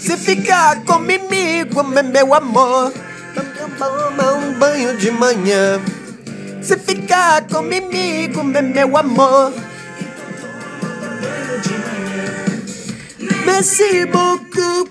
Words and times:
Se 0.00 0.16
ficar 0.16 0.82
comigo, 0.84 1.84
meu 1.84 2.34
amor, 2.34 2.92
tomar 3.78 4.32
um 4.32 4.58
banho 4.58 4.96
de 4.96 5.10
manhã. 5.10 5.78
Se 6.62 6.76
ficar 6.78 7.46
comigo, 7.46 8.42
meu 8.42 8.96
amor. 8.96 9.52
Merci 13.44 14.06
beaucoup. 14.06 14.88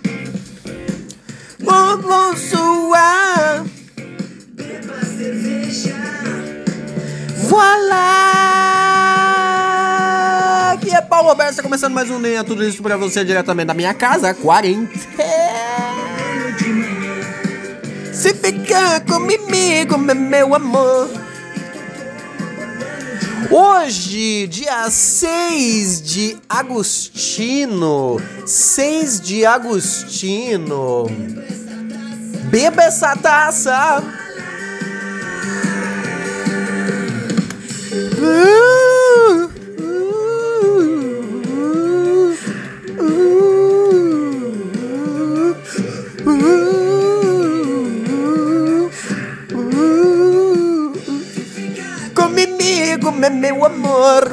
Bon, 1.59 1.97
bonsoir. 1.97 3.65
Voilà! 7.49 8.28
É 11.09 11.15
Paulo 11.19 11.29
Roberto, 11.29 11.55
tá 11.55 11.63
começando 11.63 11.91
mais 11.91 12.07
um 12.11 12.19
Nem 12.19 12.43
Tudo 12.43 12.63
Isso 12.63 12.83
pra 12.83 12.95
você 12.95 13.25
diretamente 13.25 13.65
da 13.65 13.73
minha 13.73 13.95
casa, 13.95 14.31
quarentena. 14.31 14.87
Se 18.13 18.31
ficar 18.35 19.01
comigo, 19.01 19.97
meu 19.97 20.53
amor. 20.53 21.09
Hoje, 23.49 24.45
dia 24.51 24.87
6 24.87 26.01
de 26.03 26.37
Agostino. 26.47 28.21
6 28.45 29.19
de 29.19 29.45
Agostino. 29.47 31.07
Beba 32.51 32.83
essa 32.83 33.15
taça. 33.15 34.03
Uh, 37.91 38.68
Comigo, 53.19 53.35
meu 53.35 53.65
amor, 53.65 54.31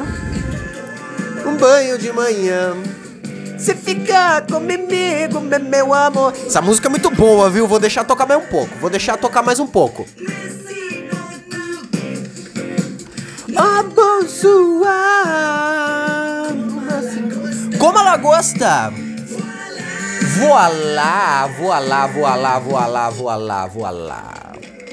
um 1.45 1.57
banho 1.57 1.97
de 1.97 2.13
manhã. 2.13 2.73
Se 3.57 3.75
ficar 3.75 4.45
comigo, 4.47 5.41
meu 5.41 5.93
amor. 5.93 6.33
Essa 6.45 6.61
música 6.61 6.87
é 6.87 6.89
muito 6.89 7.09
boa, 7.09 7.49
viu? 7.49 7.67
Vou 7.67 7.79
deixar 7.79 8.05
tocar 8.05 8.25
mais 8.25 8.41
um 8.41 8.45
pouco. 8.45 8.73
Vou 8.79 8.89
deixar 8.89 9.17
tocar 9.17 9.43
mais 9.43 9.59
um 9.59 9.67
pouco. 9.67 10.05
Abençoar. 13.57 14.87
Como 17.77 17.99
ela 17.99 18.15
gosta? 18.15 18.93
Voilá, 20.39 21.49
voilá, 21.57 22.07
voilá, 22.07 22.59
voilá, 22.59 23.09
voilá, 23.09 23.65
voilá. 23.67 24.46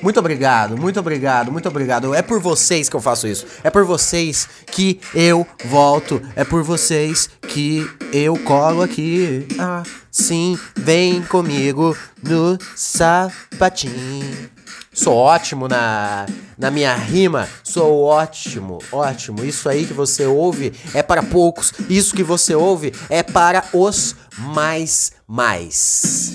Muito 0.05 0.20
obrigado, 0.20 0.77
muito 0.77 1.00
obrigado, 1.00 1.50
muito 1.50 1.66
obrigado. 1.66 2.14
É 2.14 2.20
por 2.20 2.38
vocês 2.38 2.91
que 2.91 2.94
eu 2.94 3.00
faço 3.00 3.27
isso. 3.27 3.47
É 3.64 3.70
por 3.70 3.86
vocês 3.86 4.47
que 4.66 5.00
eu 5.14 5.47
volto. 5.64 6.20
É 6.36 6.44
por 6.44 6.62
vocês 6.62 7.30
que 7.48 7.91
eu 8.12 8.36
colo 8.41 8.82
aqui. 8.82 9.48
Ah, 9.58 9.82
sim, 10.10 10.58
vem 10.77 11.22
comigo 11.22 11.97
no 12.22 12.58
sapatinho. 12.77 14.50
Sou 14.92 15.16
ótimo 15.16 15.69
na, 15.69 16.27
na 16.58 16.70
minha 16.70 16.94
rima. 16.94 17.48
Sou 17.62 18.02
ótimo, 18.02 18.80
ótimo. 18.92 19.42
Isso 19.42 19.70
aí 19.70 19.86
que 19.86 19.94
você 19.94 20.27
ouve 20.27 20.75
é 20.92 21.02
para 21.02 21.22
poucos. 21.22 21.72
Isso 21.88 22.14
que 22.14 22.22
você 22.22 22.55
ouve 22.55 22.92
é 23.08 23.22
para 23.22 23.64
os 23.72 24.14
mais 24.36 25.12
mais. 25.27 26.34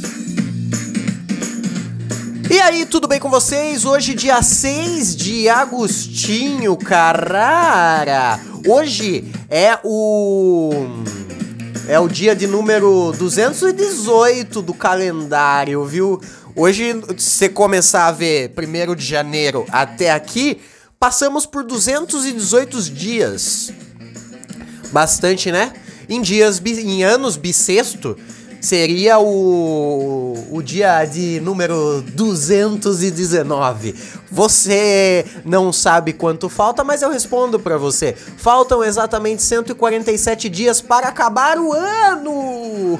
E 2.49 2.59
aí, 2.59 2.83
tudo 2.83 3.07
bem 3.07 3.19
com 3.19 3.29
vocês? 3.29 3.85
Hoje, 3.85 4.15
dia 4.15 4.41
6 4.41 5.15
de 5.15 5.47
Agostinho, 5.47 6.75
carara! 6.75 8.39
Hoje 8.67 9.31
é 9.51 9.77
o. 9.83 10.71
É 11.87 11.99
o 11.99 12.07
dia 12.07 12.35
de 12.35 12.47
número 12.47 13.13
218 13.19 14.63
do 14.63 14.73
calendário, 14.73 15.85
viu? 15.85 16.19
Hoje, 16.55 16.99
se 17.19 17.29
você 17.29 17.49
começar 17.49 18.07
a 18.07 18.11
ver 18.11 18.51
1 18.57 18.95
de 18.95 19.05
janeiro 19.05 19.67
até 19.69 20.09
aqui, 20.09 20.59
passamos 20.99 21.45
por 21.45 21.63
218 21.63 22.81
dias. 22.89 23.71
Bastante, 24.91 25.51
né? 25.51 25.71
Em 26.09 26.19
dias, 26.19 26.59
em 26.65 27.03
anos 27.03 27.37
bissexto, 27.37 28.17
seria 28.61 29.19
o, 29.19 30.47
o 30.51 30.61
dia 30.61 31.03
de 31.05 31.39
número 31.39 32.01
219. 32.01 33.95
Você 34.31 35.25
não 35.45 35.71
sabe 35.71 36.13
quanto 36.13 36.49
falta, 36.49 36.83
mas 36.83 37.01
eu 37.01 37.09
respondo 37.09 37.59
para 37.59 37.77
você. 37.77 38.13
Faltam 38.37 38.83
exatamente 38.83 39.41
147 39.41 40.49
dias 40.49 40.81
para 40.81 41.07
acabar 41.07 41.57
o 41.57 41.73
ano. 41.73 42.99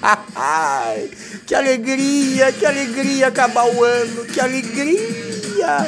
Ai, 0.34 1.10
que 1.46 1.54
alegria, 1.54 2.52
que 2.52 2.64
alegria 2.64 3.26
acabar 3.28 3.66
o 3.66 3.82
ano, 3.82 4.24
que 4.26 4.40
alegria. 4.40 5.86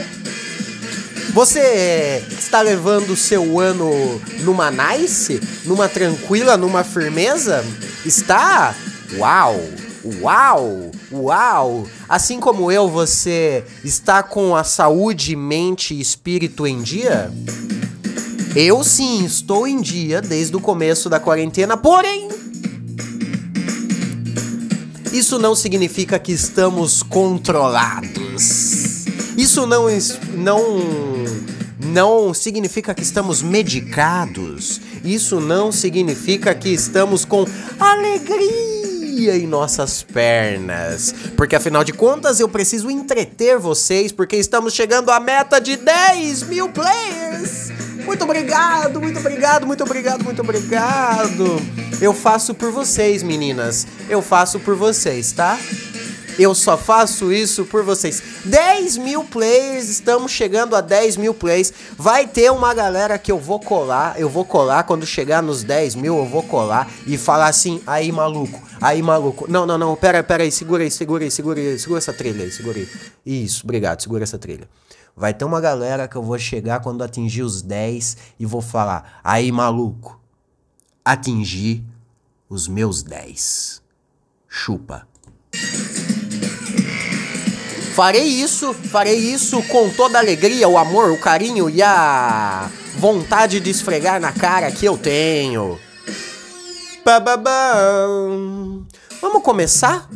Você 1.33 2.25
está 2.37 2.61
levando 2.61 3.11
o 3.11 3.17
seu 3.17 3.61
ano 3.61 4.21
numa 4.41 4.69
nice, 4.71 5.41
numa 5.65 5.89
tranquila, 5.89 6.57
numa 6.57 6.83
firmeza? 6.83 7.65
Está? 8.05 8.75
Uau! 9.17 9.61
Uau! 10.21 10.91
Uau! 11.13 11.87
Assim 12.09 12.39
como 12.39 12.71
eu, 12.71 12.89
você 12.89 13.65
está 13.85 14.23
com 14.23 14.55
a 14.55 14.63
saúde, 14.63 15.35
mente 15.35 15.95
e 15.95 16.01
espírito 16.01 16.67
em 16.67 16.81
dia? 16.81 17.33
Eu 18.55 18.85
sim, 18.85 19.25
estou 19.25 19.67
em 19.67 19.81
dia 19.81 20.21
desde 20.21 20.57
o 20.57 20.61
começo 20.61 21.09
da 21.09 21.19
quarentena, 21.19 21.77
porém. 21.77 22.29
Isso 25.13 25.39
não 25.39 25.57
significa 25.57 26.19
que 26.19 26.33
estamos 26.33 27.03
controlados. 27.03 29.07
Isso 29.37 29.67
não, 29.67 29.87
não, 30.35 30.65
não 31.81 32.33
significa 32.33 32.95
que 32.95 33.03
estamos 33.03 33.43
medicados. 33.43 34.81
Isso 35.05 35.41
não 35.41 35.73
significa 35.73 36.55
que 36.55 36.69
estamos 36.69 37.25
com 37.25 37.45
alegria 37.79 38.80
em 39.11 39.47
nossas 39.47 40.03
pernas. 40.03 41.15
Porque 41.37 41.57
afinal 41.57 41.83
de 41.83 41.93
contas 41.93 42.41
eu 42.41 42.49
preciso 42.49 42.91
entreter 42.91 43.59
vocês, 43.59 44.13
porque 44.13 44.37
estamos 44.37 44.73
chegando 44.75 45.11
à 45.11 45.19
meta 45.19 45.61
de 45.61 45.77
10 45.77 46.45
mil 46.45 46.69
players. 46.69 47.71
Muito 48.05 48.25
obrigado, 48.25 49.01
muito 49.01 49.19
obrigado, 49.19 49.67
muito 49.67 49.83
obrigado, 49.85 50.25
muito 50.25 50.43
obrigado. 50.43 51.61
Eu 52.01 52.15
faço 52.15 52.55
por 52.55 52.71
vocês, 52.71 53.23
meninas. 53.23 53.87
Eu 54.09 54.23
faço 54.23 54.59
por 54.61 54.75
vocês, 54.75 55.33
tá? 55.33 55.59
Eu 56.41 56.55
só 56.55 56.75
faço 56.75 57.31
isso 57.31 57.67
por 57.67 57.83
vocês. 57.85 58.23
10 58.47 58.97
mil 58.97 59.25
players, 59.25 59.91
estamos 59.91 60.33
chegando 60.33 60.75
a 60.75 60.81
10 60.81 61.19
mil 61.19 61.35
plays. 61.35 61.71
Vai 61.99 62.27
ter 62.27 62.51
uma 62.51 62.73
galera 62.73 63.19
que 63.19 63.31
eu 63.31 63.39
vou 63.39 63.61
colar. 63.61 64.19
Eu 64.19 64.27
vou 64.27 64.43
colar 64.43 64.85
quando 64.85 65.05
chegar 65.05 65.43
nos 65.43 65.63
10 65.63 65.97
mil. 65.97 66.17
Eu 66.17 66.25
vou 66.25 66.43
colar 66.43 66.91
e 67.07 67.19
falar 67.19 67.49
assim: 67.49 67.83
aí 67.87 68.11
maluco, 68.11 68.59
aí 68.81 69.03
maluco. 69.03 69.45
Não, 69.51 69.67
não, 69.67 69.77
não, 69.77 69.95
pera, 69.95 70.23
pera 70.23 70.43
aí, 70.43 70.51
segura 70.51 70.83
aí, 70.83 70.91
segura 70.91 71.25
aí, 71.25 71.31
segura 71.31 71.61
aí, 71.61 71.79
segura 71.79 71.99
essa 71.99 72.13
trilha 72.15 72.43
aí, 72.43 72.51
segura 72.51 72.79
aí. 72.79 72.89
Isso, 73.27 73.61
obrigado, 73.65 74.01
segura 74.01 74.23
essa 74.25 74.39
trilha. 74.39 74.67
Vai 75.15 75.35
ter 75.35 75.45
uma 75.45 75.61
galera 75.61 76.09
que 76.09 76.17
eu 76.17 76.23
vou 76.23 76.39
chegar 76.39 76.81
quando 76.81 77.05
atingir 77.05 77.43
os 77.43 77.61
10 77.61 78.17
e 78.39 78.47
vou 78.47 78.63
falar: 78.63 79.21
aí 79.23 79.53
maluco, 79.53 80.19
atingi 81.05 81.85
os 82.49 82.67
meus 82.67 83.03
10. 83.03 83.83
Chupa. 84.49 85.07
Farei 87.95 88.25
isso, 88.25 88.73
farei 88.73 89.17
isso 89.17 89.63
com 89.65 89.91
toda 89.91 90.19
a 90.19 90.21
alegria, 90.21 90.69
o 90.69 90.79
amor, 90.79 91.11
o 91.11 91.19
carinho 91.19 91.69
e 91.69 91.83
a 91.83 92.71
vontade 92.97 93.61
de 93.61 93.71
esfregar 93.71 94.21
na 94.21 94.33
cara 94.33 94.71
que 94.71 94.87
eu 94.87 94.97
tenho. 94.97 95.79
Bababam. 97.05 98.87
Vamos 99.21 99.43
começar? 99.43 100.09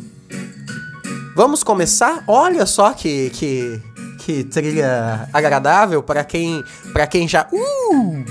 Vamos 1.35 1.63
começar? 1.63 2.23
Olha 2.27 2.65
só 2.65 2.93
que 2.93 3.29
que 3.31 3.81
que 4.19 4.43
trilha 4.43 5.29
agradável 5.31 6.01
para 6.01 6.23
quem 6.23 6.63
para 6.93 7.05
quem 7.05 7.27
já 7.27 7.47
uh! 7.51 8.25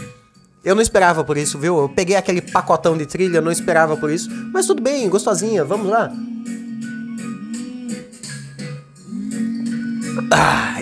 Eu 0.65 0.75
não 0.75 0.81
esperava 0.81 1.23
por 1.23 1.37
isso, 1.37 1.59
viu? 1.59 1.79
Eu 1.79 1.89
peguei 1.89 2.17
aquele 2.17 2.41
pacotão 2.41 2.97
de 2.97 3.05
trilha, 3.05 3.43
não 3.43 3.53
esperava 3.53 3.97
por 3.97 4.11
isso, 4.11 4.31
mas 4.53 4.67
tudo 4.67 4.83
bem, 4.83 5.09
gostosinha, 5.11 5.63
vamos 5.63 5.89
lá. 5.89 6.11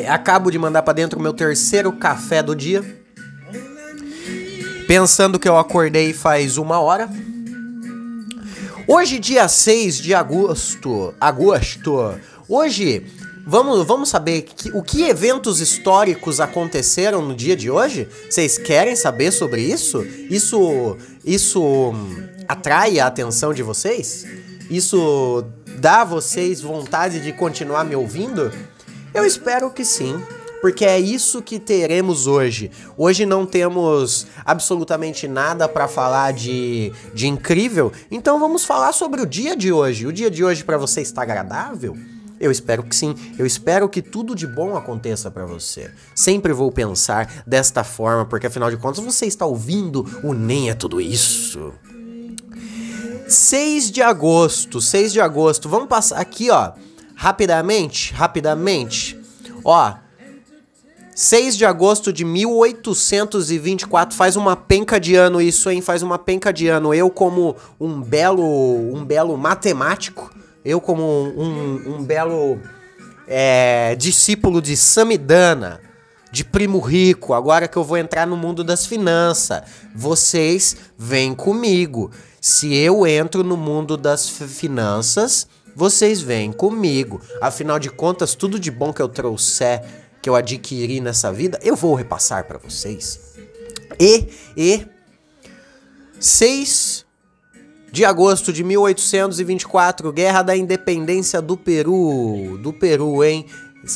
Acabo 0.09 0.51
de 0.51 0.59
mandar 0.59 0.83
para 0.83 0.95
dentro 0.95 1.19
o 1.19 1.23
meu 1.23 1.33
terceiro 1.33 1.93
café 1.93 2.43
do 2.43 2.55
dia. 2.55 2.83
Pensando 4.87 5.39
que 5.39 5.49
eu 5.49 5.57
acordei 5.57 6.13
faz 6.13 6.59
uma 6.59 6.81
hora. 6.81 7.09
Hoje, 8.87 9.19
dia 9.19 9.49
6 9.49 9.99
de 9.99 10.13
agosto, 10.13 11.15
agosto. 11.21 12.15
Hoje, 12.49 13.07
vamos, 13.47 13.87
vamos 13.87 14.09
saber 14.09 14.43
que, 14.43 14.71
o 14.73 14.83
que 14.83 15.05
eventos 15.05 15.61
históricos 15.61 16.41
aconteceram 16.41 17.23
no 17.23 17.35
dia 17.35 17.57
de 17.57 17.71
hoje? 17.71 18.09
Vocês 18.29 18.59
querem 18.59 18.97
saber 18.97 19.31
sobre 19.31 19.63
isso? 19.63 20.05
Isso, 20.29 20.97
isso 21.25 21.63
hum, 21.63 22.29
atrai 22.49 22.99
a 22.99 23.07
atenção 23.07 23.55
de 23.55 23.63
vocês? 23.63 24.27
Isso 24.69 25.45
dá 25.79 26.03
a 26.03 26.05
vocês 26.05 26.61
vontade 26.61 27.21
de 27.21 27.33
continuar 27.33 27.85
me 27.85 27.95
ouvindo? 27.95 28.51
Eu 29.15 29.27
espero 29.27 29.71
que 29.71 29.85
sim 29.85 30.23
porque 30.63 30.85
é 30.85 30.99
isso 30.99 31.43
que 31.43 31.59
teremos 31.59 32.29
hoje. 32.29 32.71
Hoje 32.97 33.27
não 33.27 33.45
temos 33.45 34.29
absolutamente 34.45 35.27
nada 35.27 35.69
para 35.69 35.89
falar 35.89 36.33
de, 36.33 36.93
de 37.13 37.27
incrível, 37.27 37.93
então 38.09 38.39
vamos 38.39 38.65
falar 38.65 38.93
sobre 38.93 39.21
o 39.21 39.27
dia 39.27 39.57
de 39.57 39.73
hoje. 39.73 40.07
O 40.07 40.13
dia 40.13 40.31
de 40.31 40.45
hoje 40.45 40.63
para 40.63 40.79
você 40.79 41.01
está 41.01 41.23
agradável? 41.23 41.97
Eu 42.39 42.53
espero 42.53 42.85
que 42.85 42.95
sim. 42.95 43.15
Eu 43.37 43.45
espero 43.45 43.89
que 43.89 44.01
tudo 44.01 44.37
de 44.37 44.47
bom 44.47 44.77
aconteça 44.77 45.33
para 45.33 45.45
você. 45.45 45.91
Sempre 46.15 46.53
vou 46.53 46.71
pensar 46.71 47.43
desta 47.45 47.83
forma, 47.83 48.25
porque 48.25 48.47
afinal 48.47 48.71
de 48.71 48.77
contas 48.77 49.03
você 49.03 49.27
está 49.27 49.45
ouvindo 49.45 50.07
o 50.23 50.33
Nem 50.33 50.71
é 50.71 50.75
tudo 50.75 51.01
isso. 51.01 51.73
6 53.29 53.91
de 53.91 54.01
agosto, 54.03 54.81
6 54.81 55.13
de 55.13 55.21
agosto. 55.21 55.69
Vamos 55.69 55.89
passar 55.89 56.19
aqui, 56.19 56.51
ó, 56.51 56.73
rapidamente, 57.23 58.13
rapidamente. 58.13 59.17
Ó, 59.65 59.95
6 61.15 61.57
de 61.57 61.65
agosto 61.65 62.13
de 62.13 62.25
1824, 62.25 64.17
faz 64.17 64.35
uma 64.35 64.57
penca 64.57 64.99
de 64.99 65.15
ano 65.15 65.41
isso, 65.41 65.71
hein? 65.71 65.81
Faz 65.81 66.03
uma 66.03 66.19
penca 66.19 66.53
de 66.53 66.67
ano. 66.67 66.93
Eu 66.93 67.09
como 67.09 67.55
um 67.79 68.01
belo, 68.01 68.45
um 68.93 69.05
belo 69.05 69.37
matemático, 69.37 70.35
eu 70.65 70.81
como 70.81 71.05
um, 71.05 71.95
um, 71.95 72.03
belo 72.03 72.59
é, 73.29 73.95
discípulo 73.95 74.61
de 74.61 74.77
Samidana, 74.77 75.81
de 76.33 76.45
Primo 76.45 76.81
Rico, 76.81 77.35
agora 77.35 77.69
que 77.69 77.77
eu 77.77 77.85
vou 77.85 77.99
entrar 77.99 78.27
no 78.27 78.37
mundo 78.37 78.65
das 78.65 78.85
finanças, 78.85 79.63
vocês 79.95 80.77
vêm 80.99 81.37
comigo. 81.37 82.11
Se 82.41 82.75
eu 82.75 83.07
entro 83.07 83.45
no 83.45 83.57
mundo 83.57 83.97
das 83.97 84.29
finanças, 84.29 85.47
vocês 85.75 86.21
vêm 86.21 86.53
comigo. 86.53 87.21
Afinal 87.41 87.79
de 87.79 87.91
contas, 87.91 88.35
tudo 88.35 88.59
de 88.59 88.71
bom 88.71 88.93
que 88.93 89.03
eu 89.03 89.09
trouxer 89.09 89.83
que 90.23 90.31
eu 90.31 90.37
adquiri 90.37 91.01
nessa 91.01 91.33
vida, 91.33 91.59
eu 91.63 91.75
vou 91.75 91.95
repassar 91.95 92.45
para 92.45 92.57
vocês. 92.57 93.35
E, 93.99 94.29
e, 94.57 94.87
6 96.21 97.05
de 97.91 98.05
agosto 98.05 98.53
de 98.53 98.63
1824, 98.63 100.13
Guerra 100.13 100.43
da 100.43 100.57
Independência 100.57 101.43
do 101.43 101.57
Peru. 101.57 102.57
Do 102.63 102.73
Peru, 102.73 103.25
hein? 103.25 103.47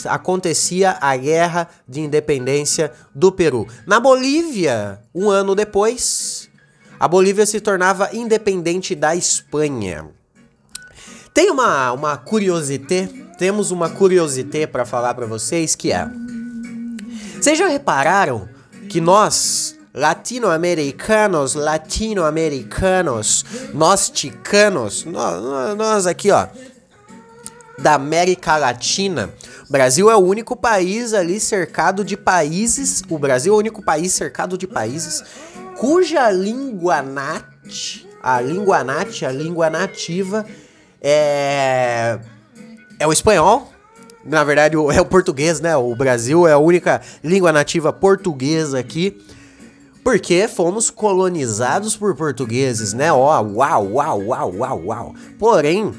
Acontecia 0.06 0.98
a 1.00 1.16
Guerra 1.16 1.68
de 1.88 2.00
Independência 2.00 2.92
do 3.14 3.30
Peru. 3.30 3.66
Na 3.86 4.00
Bolívia, 4.00 5.00
um 5.14 5.30
ano 5.30 5.54
depois, 5.54 6.50
a 6.98 7.06
Bolívia 7.06 7.46
se 7.46 7.60
tornava 7.60 8.10
independente 8.12 8.96
da 8.96 9.14
Espanha. 9.14 10.10
Tem 11.36 11.50
uma, 11.50 11.92
uma 11.92 12.16
curiosité 12.16 13.10
temos 13.36 13.70
uma 13.70 13.90
curiosité 13.90 14.66
para 14.66 14.86
falar 14.86 15.12
para 15.12 15.26
vocês 15.26 15.74
que 15.74 15.92
é: 15.92 16.08
Vocês 17.38 17.58
já 17.58 17.68
repararam 17.68 18.48
que 18.88 19.02
nós 19.02 19.76
latino-americanos, 19.92 21.54
latino-americanos, 21.54 23.44
nós 23.74 24.08
ticanos, 24.08 25.04
nós, 25.04 25.76
nós 25.76 26.06
aqui, 26.06 26.30
ó, 26.30 26.46
da 27.78 27.92
América 27.96 28.56
Latina, 28.56 29.28
Brasil 29.68 30.10
é 30.10 30.16
o 30.16 30.20
único 30.20 30.56
país 30.56 31.12
ali 31.12 31.38
cercado 31.38 32.02
de 32.02 32.16
países, 32.16 33.02
o 33.10 33.18
Brasil 33.18 33.52
é 33.52 33.56
o 33.56 33.58
único 33.58 33.82
país 33.82 34.14
cercado 34.14 34.56
de 34.56 34.66
países 34.66 35.22
cuja 35.76 36.30
língua 36.30 37.02
nat, 37.02 38.06
a 38.22 38.40
língua 38.40 38.82
nat, 38.82 39.22
a 39.22 39.30
língua 39.30 39.68
nativa 39.68 40.46
é 41.08 42.18
é 42.98 43.06
o 43.06 43.12
espanhol. 43.12 43.70
Na 44.24 44.42
verdade, 44.42 44.74
é 44.74 45.00
o 45.00 45.04
português, 45.04 45.60
né? 45.60 45.76
O 45.76 45.94
Brasil 45.94 46.48
é 46.48 46.52
a 46.52 46.58
única 46.58 47.00
língua 47.22 47.52
nativa 47.52 47.92
portuguesa 47.92 48.78
aqui. 48.78 49.16
Porque 50.02 50.48
fomos 50.48 50.90
colonizados 50.90 51.96
por 51.96 52.14
portugueses, 52.14 52.92
né? 52.92 53.12
Ó, 53.12 53.40
uau, 53.42 53.92
uau, 53.92 54.22
uau, 54.22 54.54
uau, 54.56 54.84
uau. 54.86 55.14
Porém, 55.38 55.92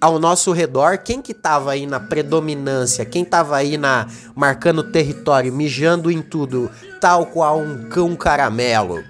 ao 0.00 0.18
nosso 0.18 0.52
redor, 0.52 0.98
quem 0.98 1.20
que 1.20 1.34
tava 1.34 1.72
aí 1.72 1.86
na 1.86 2.00
predominância? 2.00 3.04
Quem 3.04 3.24
tava 3.24 3.56
aí 3.56 3.76
na 3.76 4.06
marcando 4.34 4.82
território, 4.82 5.52
mijando 5.52 6.10
em 6.10 6.22
tudo, 6.22 6.70
tal 7.00 7.26
qual 7.26 7.58
um 7.58 7.88
cão 7.88 8.14
caramelo? 8.16 9.02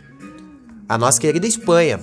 A 0.89 0.99
nossa 0.99 1.21
querida 1.21 1.47
Espanha. 1.47 2.01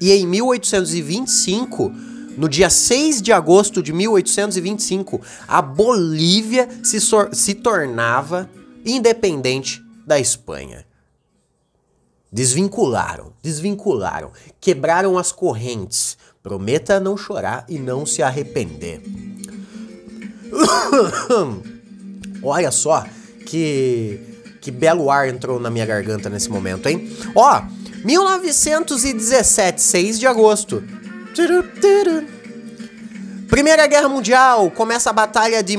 E 0.00 0.12
em 0.12 0.26
1825, 0.26 1.92
no 2.36 2.48
dia 2.48 2.70
6 2.70 3.20
de 3.20 3.32
agosto 3.32 3.82
de 3.82 3.92
1825, 3.92 5.20
a 5.46 5.60
Bolívia 5.60 6.68
se, 6.82 6.98
se 7.32 7.54
tornava 7.54 8.48
independente 8.84 9.82
da 10.06 10.18
Espanha. 10.18 10.84
Desvincularam, 12.32 13.32
desvincularam, 13.42 14.30
quebraram 14.60 15.18
as 15.18 15.32
correntes. 15.32 16.16
Prometa 16.42 16.98
não 16.98 17.16
chorar 17.16 17.64
e 17.68 17.78
não 17.78 18.04
se 18.04 18.22
arrepender. 18.22 19.02
Olha 22.42 22.70
só 22.70 23.04
que 23.46 24.32
que 24.62 24.70
belo 24.70 25.10
ar 25.10 25.28
entrou 25.28 25.58
na 25.58 25.68
minha 25.68 25.84
garganta 25.84 26.30
nesse 26.30 26.48
momento, 26.48 26.88
hein? 26.88 27.10
Ó, 27.34 27.62
1917, 28.04 29.82
6 29.82 30.20
de 30.20 30.26
agosto. 30.26 30.82
Primeira 33.48 33.86
Guerra 33.86 34.08
Mundial, 34.08 34.70
começa 34.70 35.10
a 35.10 35.12
batalha 35.12 35.62
de 35.62 35.76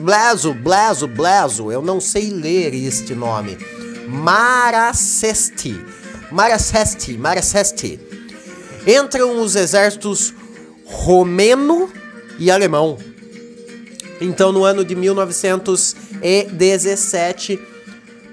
Blazo, 0.00 0.54
Blazo, 0.54 1.06
Blazo, 1.06 1.70
eu 1.70 1.80
não 1.80 2.00
sei 2.00 2.30
ler 2.30 2.74
este 2.74 3.14
nome. 3.14 3.56
Maraceste, 4.08 5.80
Maraceste, 6.32 7.16
Maraceste. 7.16 8.00
Entram 8.86 9.40
os 9.40 9.54
exércitos 9.54 10.34
romeno 10.84 11.88
e 12.38 12.50
alemão. 12.50 12.98
Então, 14.20 14.50
no 14.50 14.64
ano 14.64 14.84
de 14.84 14.96
1917, 14.96 17.60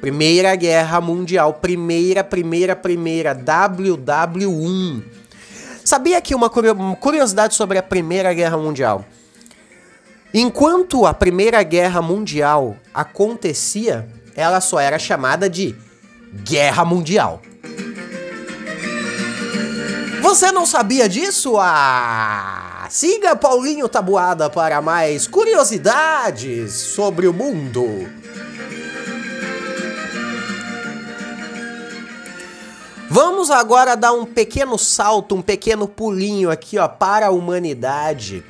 Primeira 0.02 0.56
Guerra 0.56 1.00
Mundial, 1.00 1.54
primeira, 1.56 2.24
primeira, 2.24 2.76
primeira, 2.76 3.36
WW1 3.36 5.04
Sabia 5.90 6.22
que 6.22 6.36
uma 6.36 6.52
curiosidade 6.52 7.56
sobre 7.56 7.80
a 7.80 7.82
Primeira 7.82 8.32
Guerra 8.32 8.56
Mundial? 8.56 9.04
Enquanto 10.32 11.04
a 11.08 11.16
Primeira 11.16 11.64
Guerra 11.64 12.00
Mundial 12.00 12.78
acontecia, 12.94 14.08
ela 14.36 14.62
só 14.62 14.80
era 14.80 15.00
chamada 15.00 15.50
de 15.50 15.76
Guerra 16.44 16.86
Mundial. 16.86 17.42
Você 20.22 20.52
não 20.52 20.64
sabia 20.64 21.10
disso? 21.10 21.58
Ah! 21.58 22.86
Siga 22.88 23.36
Paulinho 23.36 23.90
Tabuada 23.90 24.48
para 24.48 24.84
mais 24.84 25.26
curiosidades 25.26 26.72
sobre 26.72 27.26
o 27.28 27.34
mundo. 27.34 28.08
Vamos 33.12 33.50
agora 33.50 33.96
dar 33.96 34.14
um 34.14 34.24
pequeno 34.24 34.78
salto, 34.78 35.34
um 35.34 35.42
pequeno 35.42 35.88
pulinho 35.88 36.52
aqui, 36.52 36.78
ó, 36.78 36.88
para 36.88 37.28
a 37.28 37.32
humanidade. 37.32 38.44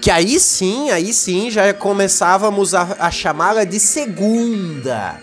Que 0.00 0.08
aí 0.08 0.38
sim, 0.38 0.90
aí 0.90 1.12
sim 1.12 1.50
já 1.50 1.74
começávamos 1.74 2.74
a, 2.74 2.96
a 3.00 3.10
chamá-la 3.10 3.64
de 3.64 3.80
segunda. 3.80 5.20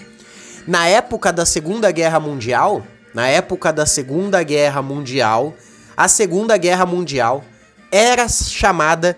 Na 0.67 0.87
época 0.87 1.31
da 1.31 1.45
Segunda 1.45 1.89
Guerra 1.89 2.19
Mundial, 2.19 2.85
na 3.13 3.27
época 3.27 3.71
da 3.71 3.85
Segunda 3.85 4.43
Guerra 4.43 4.81
Mundial, 4.81 5.53
a 5.95 6.09
Segunda 6.09 6.57
Guerra 6.57 6.85
Mundial 6.85 7.43
era 7.89 8.27
chamada 8.27 9.17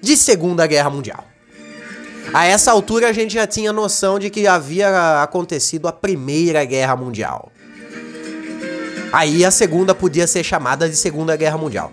de 0.00 0.16
Segunda 0.16 0.66
Guerra 0.66 0.90
Mundial. 0.90 1.24
A 2.32 2.46
essa 2.46 2.72
altura 2.72 3.10
a 3.10 3.12
gente 3.12 3.34
já 3.34 3.46
tinha 3.46 3.72
noção 3.72 4.18
de 4.18 4.28
que 4.28 4.46
havia 4.46 5.22
acontecido 5.22 5.86
a 5.86 5.92
Primeira 5.92 6.64
Guerra 6.64 6.96
Mundial. 6.96 7.52
Aí 9.14 9.44
a 9.44 9.50
segunda 9.52 9.94
podia 9.94 10.26
ser 10.26 10.42
chamada 10.42 10.88
de 10.88 10.96
Segunda 10.96 11.36
Guerra 11.36 11.56
Mundial. 11.56 11.92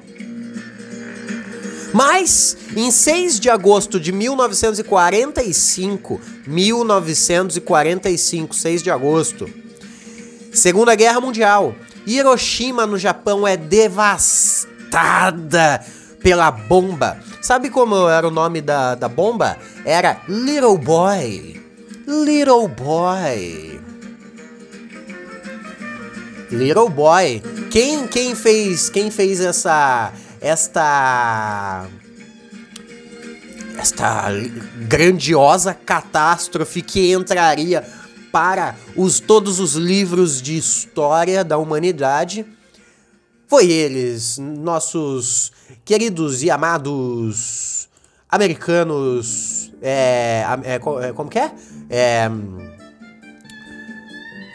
Mas, 1.94 2.58
em 2.75 2.90
6 2.90 3.40
de 3.40 3.48
agosto 3.48 4.00
de 4.00 4.12
1945, 4.12 6.20
1945, 6.48 8.56
6 8.56 8.82
de 8.82 8.90
agosto, 8.90 9.48
Segunda 10.51 10.96
Guerra 10.96 11.22
Mundial, 11.22 11.75
Hiroshima 12.08 12.88
no 12.88 12.98
Japão 12.98 13.48
é 13.48 13.56
devastada. 13.56 14.66
pela 16.24 16.50
bomba. 16.50 17.20
Sabe 17.40 17.70
como 17.70 18.10
era 18.10 18.28
o 18.28 18.32
nome 18.32 18.62
da, 18.62 18.96
da 18.96 19.08
bomba? 19.08 19.60
Era 19.86 20.22
Little 20.28 20.80
Boy. 20.80 21.62
Little 22.08 22.68
Boy. 22.68 23.90
Little 26.51 26.89
Boy. 26.89 27.41
Quem, 27.72 28.08
quem 28.08 28.36
fez 28.36 28.89
quem 28.89 29.10
fez 29.10 29.39
essa 29.39 30.13
esta 30.39 31.88
esta 33.77 34.25
grandiosa 34.88 35.74
catástrofe 35.74 36.81
que 36.81 37.12
entraria 37.13 37.84
para 38.31 38.75
os 38.96 39.20
todos 39.20 39.60
os 39.60 39.74
livros 39.74 40.41
de 40.41 40.58
história 40.58 41.43
da 41.43 41.58
humanidade 41.58 42.46
foi 43.48 43.70
eles, 43.70 44.38
nossos 44.38 45.51
queridos 45.84 46.41
e 46.41 46.50
amados 46.50 47.89
americanos. 48.29 49.74
É, 49.81 50.46
é, 50.63 50.75
é 50.75 51.13
como 51.13 51.29
que 51.29 51.38
é? 51.39 51.51
é? 51.89 52.31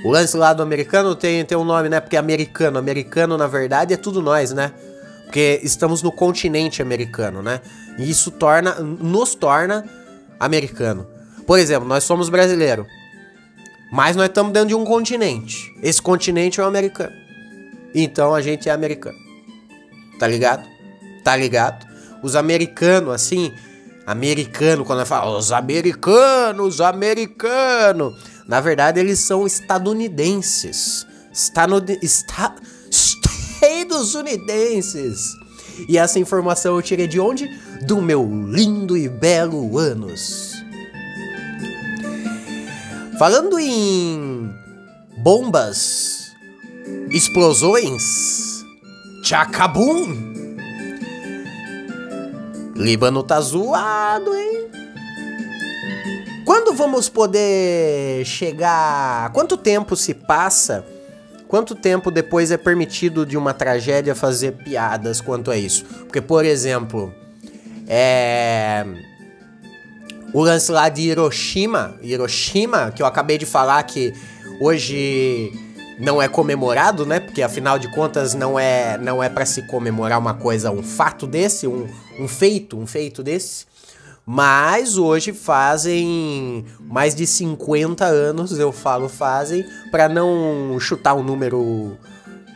O 0.06 0.10
lance 0.12 0.36
lá 0.36 0.52
do 0.52 0.62
americano 0.62 1.16
tem, 1.16 1.44
tem 1.44 1.58
um 1.58 1.64
nome, 1.64 1.88
né? 1.88 1.98
Porque 1.98 2.16
americano, 2.16 2.78
americano 2.78 3.36
na 3.36 3.48
verdade 3.48 3.92
é 3.92 3.96
tudo 3.96 4.22
nós, 4.22 4.52
né? 4.52 4.70
Porque 5.24 5.58
estamos 5.64 6.00
no 6.00 6.12
continente 6.12 6.80
americano, 6.80 7.42
né? 7.42 7.60
E 7.98 8.08
isso 8.08 8.30
torna, 8.30 8.74
nos 8.74 9.34
torna 9.34 9.84
americano. 10.38 11.08
Por 11.44 11.58
exemplo, 11.58 11.88
nós 11.88 12.04
somos 12.04 12.28
brasileiros. 12.28 12.86
Mas 13.90 14.14
nós 14.14 14.28
estamos 14.28 14.52
dentro 14.52 14.68
de 14.68 14.74
um 14.76 14.84
continente. 14.84 15.74
Esse 15.82 16.00
continente 16.00 16.60
é 16.60 16.62
o 16.62 16.68
americano. 16.68 17.12
Então 17.92 18.32
a 18.32 18.40
gente 18.40 18.68
é 18.68 18.72
americano. 18.72 19.18
Tá 20.20 20.28
ligado? 20.28 20.64
Tá 21.24 21.34
ligado? 21.34 21.84
Os 22.22 22.36
americanos, 22.36 23.12
assim, 23.12 23.52
americano, 24.06 24.84
quando 24.84 25.00
eu 25.00 25.06
falo, 25.06 25.36
os 25.36 25.50
americanos, 25.50 26.80
americano. 26.80 28.14
Na 28.46 28.60
verdade, 28.60 29.00
eles 29.00 29.18
são 29.18 29.46
estadunidenses. 29.46 31.06
Está, 31.32 31.66
estadunidenses. 32.90 35.34
E 35.88 35.98
essa 35.98 36.18
informação 36.18 36.76
eu 36.76 36.82
tirei 36.82 37.06
de 37.06 37.20
onde? 37.20 37.46
Do 37.86 38.00
meu 38.00 38.26
lindo 38.50 38.96
e 38.96 39.08
belo 39.08 39.76
ânus. 39.76 40.54
Falando 43.18 43.58
em 43.58 44.50
bombas 45.18 46.32
explosões, 47.10 48.64
tchacabum. 49.22 50.34
Líbano 52.74 53.22
tá 53.22 53.40
zoado, 53.40 54.34
hein? 54.34 54.65
Quando 56.46 56.72
vamos 56.72 57.08
poder 57.08 58.24
chegar? 58.24 59.32
Quanto 59.32 59.56
tempo 59.56 59.96
se 59.96 60.14
passa? 60.14 60.86
Quanto 61.48 61.74
tempo 61.74 62.08
depois 62.08 62.52
é 62.52 62.56
permitido 62.56 63.26
de 63.26 63.36
uma 63.36 63.52
tragédia 63.52 64.14
fazer 64.14 64.52
piadas 64.52 65.20
quanto 65.20 65.50
a 65.50 65.56
isso? 65.56 65.84
Porque, 65.84 66.20
por 66.20 66.44
exemplo, 66.44 67.12
é. 67.88 68.86
O 70.32 70.40
lance 70.44 70.70
lá 70.70 70.88
de 70.88 71.02
Hiroshima, 71.02 71.96
Hiroshima, 72.00 72.92
que 72.94 73.02
eu 73.02 73.06
acabei 73.06 73.38
de 73.38 73.46
falar 73.46 73.82
que 73.82 74.12
hoje 74.60 75.50
não 75.98 76.22
é 76.22 76.28
comemorado, 76.28 77.04
né? 77.04 77.18
Porque 77.18 77.42
afinal 77.42 77.76
de 77.76 77.90
contas 77.90 78.34
não 78.34 78.56
é 78.56 78.96
não 78.98 79.20
é 79.20 79.28
para 79.28 79.44
se 79.44 79.66
comemorar 79.66 80.16
uma 80.16 80.34
coisa, 80.34 80.70
um 80.70 80.82
fato 80.82 81.26
desse, 81.26 81.66
um, 81.66 81.88
um 82.20 82.28
feito, 82.28 82.78
um 82.78 82.86
feito 82.86 83.20
desse. 83.20 83.66
Mas 84.26 84.98
hoje 84.98 85.32
fazem 85.32 86.64
mais 86.80 87.14
de 87.14 87.26
50 87.26 88.04
anos, 88.04 88.58
eu 88.58 88.72
falo 88.72 89.08
fazem, 89.08 89.64
para 89.92 90.08
não 90.08 90.76
chutar 90.80 91.14
um 91.14 91.22
número 91.22 91.96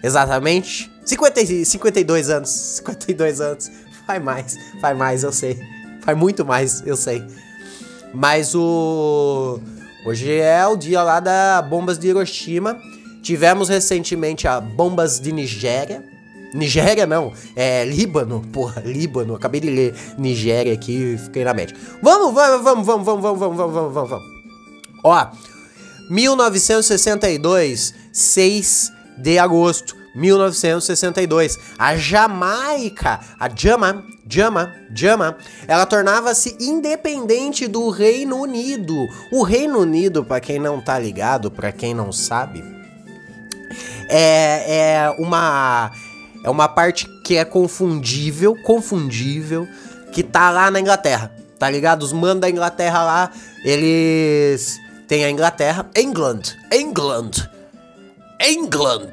exatamente. 0.02 0.90
50, 1.04 1.64
52 1.64 2.28
anos, 2.28 2.50
52 2.84 3.40
anos. 3.40 3.70
Faz 4.06 4.22
mais, 4.22 4.56
faz 4.80 4.98
mais, 4.98 5.22
eu 5.22 5.32
sei. 5.32 5.58
Faz 6.02 6.18
muito 6.18 6.44
mais, 6.44 6.84
eu 6.84 6.96
sei. 6.96 7.24
Mas 8.12 8.54
o 8.54 9.60
hoje 10.04 10.32
é 10.32 10.66
o 10.66 10.76
dia 10.76 11.02
lá 11.02 11.20
da 11.20 11.62
bombas 11.62 11.98
de 11.98 12.08
Hiroshima 12.08 12.76
Tivemos 13.22 13.68
recentemente 13.68 14.48
a 14.48 14.60
bombas 14.60 15.20
de 15.20 15.30
Nigéria. 15.30 16.02
Nigéria 16.54 17.06
não, 17.06 17.32
é 17.54 17.84
Líbano, 17.84 18.44
porra, 18.52 18.82
Líbano. 18.84 19.34
Acabei 19.34 19.60
de 19.60 19.70
ler 19.70 19.94
Nigéria 20.18 20.72
aqui 20.72 21.14
e 21.14 21.18
fiquei 21.18 21.44
na 21.44 21.54
mente. 21.54 21.74
Vamos, 22.02 22.34
vamos, 22.34 22.64
vamos, 22.64 22.86
vamos, 22.86 23.04
vamos, 23.04 23.22
vamos, 23.22 23.38
vamos, 23.38 23.56
vamos, 23.56 23.94
vamos, 23.94 24.10
vamos. 24.10 24.24
Ó, 25.04 25.26
1962, 26.10 27.94
6 28.12 28.92
de 29.18 29.38
agosto. 29.38 30.00
1962. 30.14 31.58
A 31.78 31.96
Jamaica, 31.96 33.20
a 33.38 33.48
Jama, 33.48 34.04
Jama, 34.28 34.74
Jama, 34.94 35.36
ela 35.66 35.86
tornava-se 35.86 36.56
independente 36.60 37.66
do 37.66 37.90
Reino 37.90 38.36
Unido. 38.42 38.94
O 39.32 39.42
Reino 39.42 39.78
Unido, 39.78 40.24
para 40.24 40.40
quem 40.40 40.58
não 40.58 40.80
tá 40.80 40.98
ligado, 40.98 41.50
para 41.50 41.70
quem 41.70 41.94
não 41.94 42.12
sabe, 42.12 42.64
é, 44.08 45.04
é 45.06 45.14
uma 45.18 45.92
é 46.44 46.50
uma 46.50 46.68
parte 46.68 47.06
que 47.24 47.36
é 47.36 47.44
confundível, 47.44 48.56
confundível, 48.62 49.66
que 50.12 50.22
tá 50.22 50.50
lá 50.50 50.70
na 50.70 50.80
Inglaterra, 50.80 51.32
tá 51.58 51.70
ligado? 51.70 52.02
Os 52.02 52.12
manos 52.12 52.40
da 52.40 52.50
Inglaterra 52.50 53.04
lá, 53.04 53.30
eles 53.64 54.78
têm 55.06 55.24
a 55.24 55.30
Inglaterra, 55.30 55.88
England, 55.96 56.56
England, 56.72 57.30
England, 58.40 59.10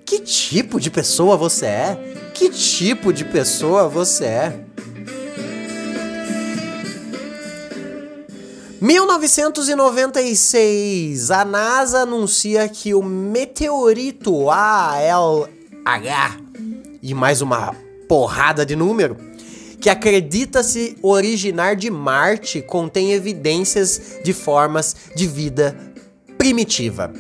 que 0.06 0.20
tipo 0.20 0.78
de 0.78 0.92
pessoa 0.92 1.38
você 1.38 1.66
é? 1.66 1.98
Que 2.34 2.50
tipo 2.50 3.14
de 3.14 3.24
pessoa 3.24 3.88
você 3.88 4.26
é? 4.26 4.60
1996, 8.82 11.32
a 11.32 11.46
NASA 11.46 12.00
anuncia 12.00 12.68
que 12.68 12.94
o 12.94 13.02
meteorito 13.02 14.50
ALH 14.50 15.48
e 17.02 17.14
mais 17.14 17.42
uma 17.42 17.74
porrada 18.10 18.66
de 18.66 18.76
número 18.76 19.29
que 19.80 19.90
acredita-se 19.90 20.96
originar 21.02 21.76
de 21.76 21.90
Marte 21.90 22.62
contém 22.62 23.14
evidências 23.14 24.20
de 24.24 24.34
formas 24.34 24.96
de 25.16 25.26
vida 25.26 25.76
primitiva. 26.38 27.12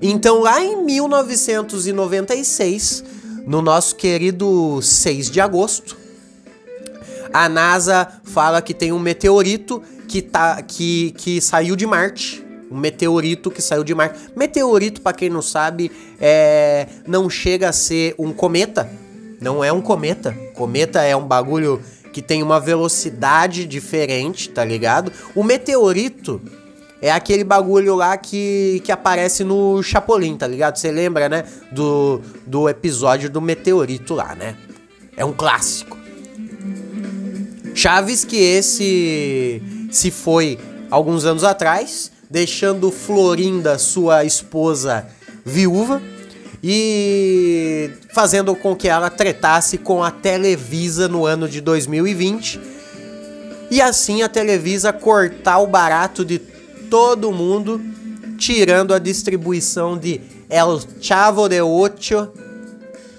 Então, 0.00 0.40
lá 0.40 0.62
em 0.62 0.82
1996, 0.84 3.04
no 3.46 3.60
nosso 3.62 3.96
querido 3.96 4.80
6 4.82 5.30
de 5.30 5.40
agosto, 5.40 5.96
a 7.32 7.48
NASA 7.48 8.06
fala 8.24 8.62
que 8.62 8.74
tem 8.74 8.92
um 8.92 8.98
meteorito 8.98 9.82
que, 10.06 10.22
tá, 10.22 10.62
que, 10.62 11.12
que 11.12 11.40
saiu 11.40 11.76
de 11.76 11.86
Marte. 11.86 12.44
Um 12.70 12.78
meteorito 12.78 13.50
que 13.50 13.62
saiu 13.62 13.84
de 13.84 13.94
Marte. 13.94 14.18
Meteorito, 14.34 15.00
para 15.00 15.12
quem 15.12 15.30
não 15.30 15.42
sabe, 15.42 15.92
é, 16.20 16.86
não 17.06 17.30
chega 17.30 17.68
a 17.68 17.72
ser 17.72 18.14
um 18.18 18.32
cometa. 18.32 18.90
Não 19.40 19.62
é 19.62 19.72
um 19.72 19.80
cometa. 19.80 20.36
Cometa 20.54 21.02
é 21.02 21.14
um 21.14 21.26
bagulho 21.26 21.80
que 22.16 22.22
tem 22.22 22.42
uma 22.42 22.58
velocidade 22.58 23.66
diferente, 23.66 24.48
tá 24.48 24.64
ligado? 24.64 25.12
O 25.34 25.44
meteorito 25.44 26.40
é 27.02 27.12
aquele 27.12 27.44
bagulho 27.44 27.94
lá 27.94 28.16
que, 28.16 28.80
que 28.86 28.90
aparece 28.90 29.44
no 29.44 29.82
Chapolin, 29.82 30.34
tá 30.34 30.46
ligado? 30.46 30.78
Você 30.78 30.90
lembra, 30.90 31.28
né? 31.28 31.44
Do, 31.70 32.22
do 32.46 32.70
episódio 32.70 33.28
do 33.28 33.38
meteorito 33.42 34.14
lá, 34.14 34.34
né? 34.34 34.56
É 35.14 35.26
um 35.26 35.32
clássico. 35.34 35.98
Chaves 37.74 38.24
que 38.24 38.38
esse 38.38 39.62
se 39.90 40.10
foi 40.10 40.58
alguns 40.90 41.26
anos 41.26 41.44
atrás, 41.44 42.10
deixando 42.30 42.90
Florinda, 42.90 43.78
sua 43.78 44.24
esposa, 44.24 45.06
viúva 45.44 46.00
e 46.68 47.92
fazendo 48.12 48.52
com 48.56 48.74
que 48.74 48.88
ela 48.88 49.08
tretasse 49.08 49.78
com 49.78 50.02
a 50.02 50.10
Televisa 50.10 51.06
no 51.06 51.24
ano 51.24 51.48
de 51.48 51.60
2020. 51.60 52.60
E 53.70 53.80
assim 53.80 54.22
a 54.22 54.28
Televisa 54.28 54.92
cortar 54.92 55.60
o 55.60 55.68
barato 55.68 56.24
de 56.24 56.40
todo 56.90 57.30
mundo, 57.30 57.80
tirando 58.36 58.92
a 58.92 58.98
distribuição 58.98 59.96
de 59.96 60.20
El 60.50 60.80
Chavo 61.00 61.48
de 61.48 61.62
Ocho 61.62 62.32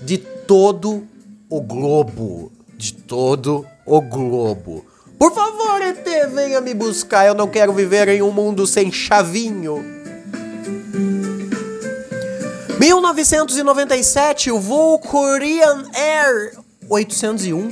de 0.01 0.17
todo 0.17 1.07
o 1.49 1.61
globo. 1.61 2.51
De 2.75 2.93
todo 2.93 3.65
o 3.85 4.01
globo. 4.01 4.85
Por 5.17 5.33
favor, 5.33 5.81
ET, 5.81 6.05
venha 6.33 6.59
me 6.59 6.73
buscar. 6.73 7.25
Eu 7.25 7.33
não 7.33 7.47
quero 7.47 7.71
viver 7.71 8.09
em 8.09 8.21
um 8.21 8.29
mundo 8.29 8.67
sem 8.67 8.91
chavinho. 8.91 9.96
1997, 12.79 14.51
o 14.51 14.59
voo 14.59 14.99
Korean 14.99 15.83
Air 15.95 16.59
801. 16.87 17.71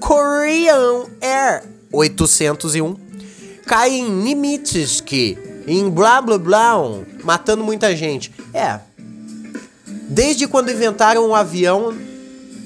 Korean 0.00 1.06
Air 1.20 1.62
801 1.92 2.96
cai 3.64 3.90
em 3.90 4.10
Nimitsk, 4.10 5.12
em 5.68 5.88
blá 5.88 6.20
blá 6.20 6.36
blá, 6.36 6.74
matando 7.22 7.62
muita 7.62 7.94
gente. 7.94 8.32
É. 8.52 8.80
Desde 9.86 10.48
quando 10.48 10.70
inventaram 10.70 11.28
o 11.28 11.34
avião. 11.34 11.96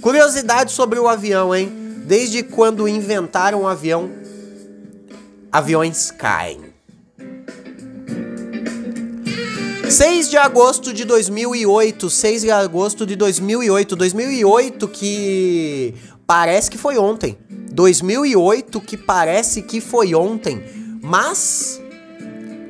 Curiosidade 0.00 0.72
sobre 0.72 0.98
o 0.98 1.06
avião, 1.06 1.54
hein? 1.54 1.70
Desde 2.06 2.42
quando 2.42 2.88
inventaram 2.88 3.62
o 3.62 3.68
avião, 3.68 4.10
aviões 5.52 6.10
caem. 6.12 6.67
6 9.90 10.28
de 10.28 10.36
agosto 10.36 10.92
de 10.92 11.04
2008, 11.04 12.10
6 12.10 12.42
de 12.42 12.50
agosto 12.50 13.06
de 13.06 13.16
2008, 13.16 13.96
2008 13.96 14.88
que 14.88 15.94
parece 16.26 16.70
que 16.70 16.76
foi 16.76 16.98
ontem. 16.98 17.38
2008 17.72 18.80
que 18.80 18.96
parece 18.96 19.62
que 19.62 19.80
foi 19.80 20.14
ontem, 20.14 20.62
mas 21.02 21.80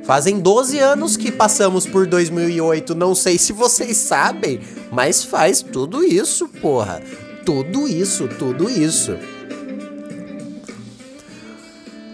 fazem 0.03 0.39
12 0.39 0.79
anos 0.79 1.17
que 1.17 1.31
passamos 1.31 1.85
por 1.85 2.07
2008, 2.07 2.95
não 2.95 3.13
sei 3.13 3.37
se 3.37 3.51
vocês 3.51 3.97
sabem, 3.97 4.61
mas 4.91 5.23
faz 5.23 5.61
tudo 5.61 6.03
isso, 6.03 6.47
porra 6.47 7.01
tudo 7.45 7.87
isso, 7.87 8.27
tudo 8.27 8.69
isso. 8.69 9.17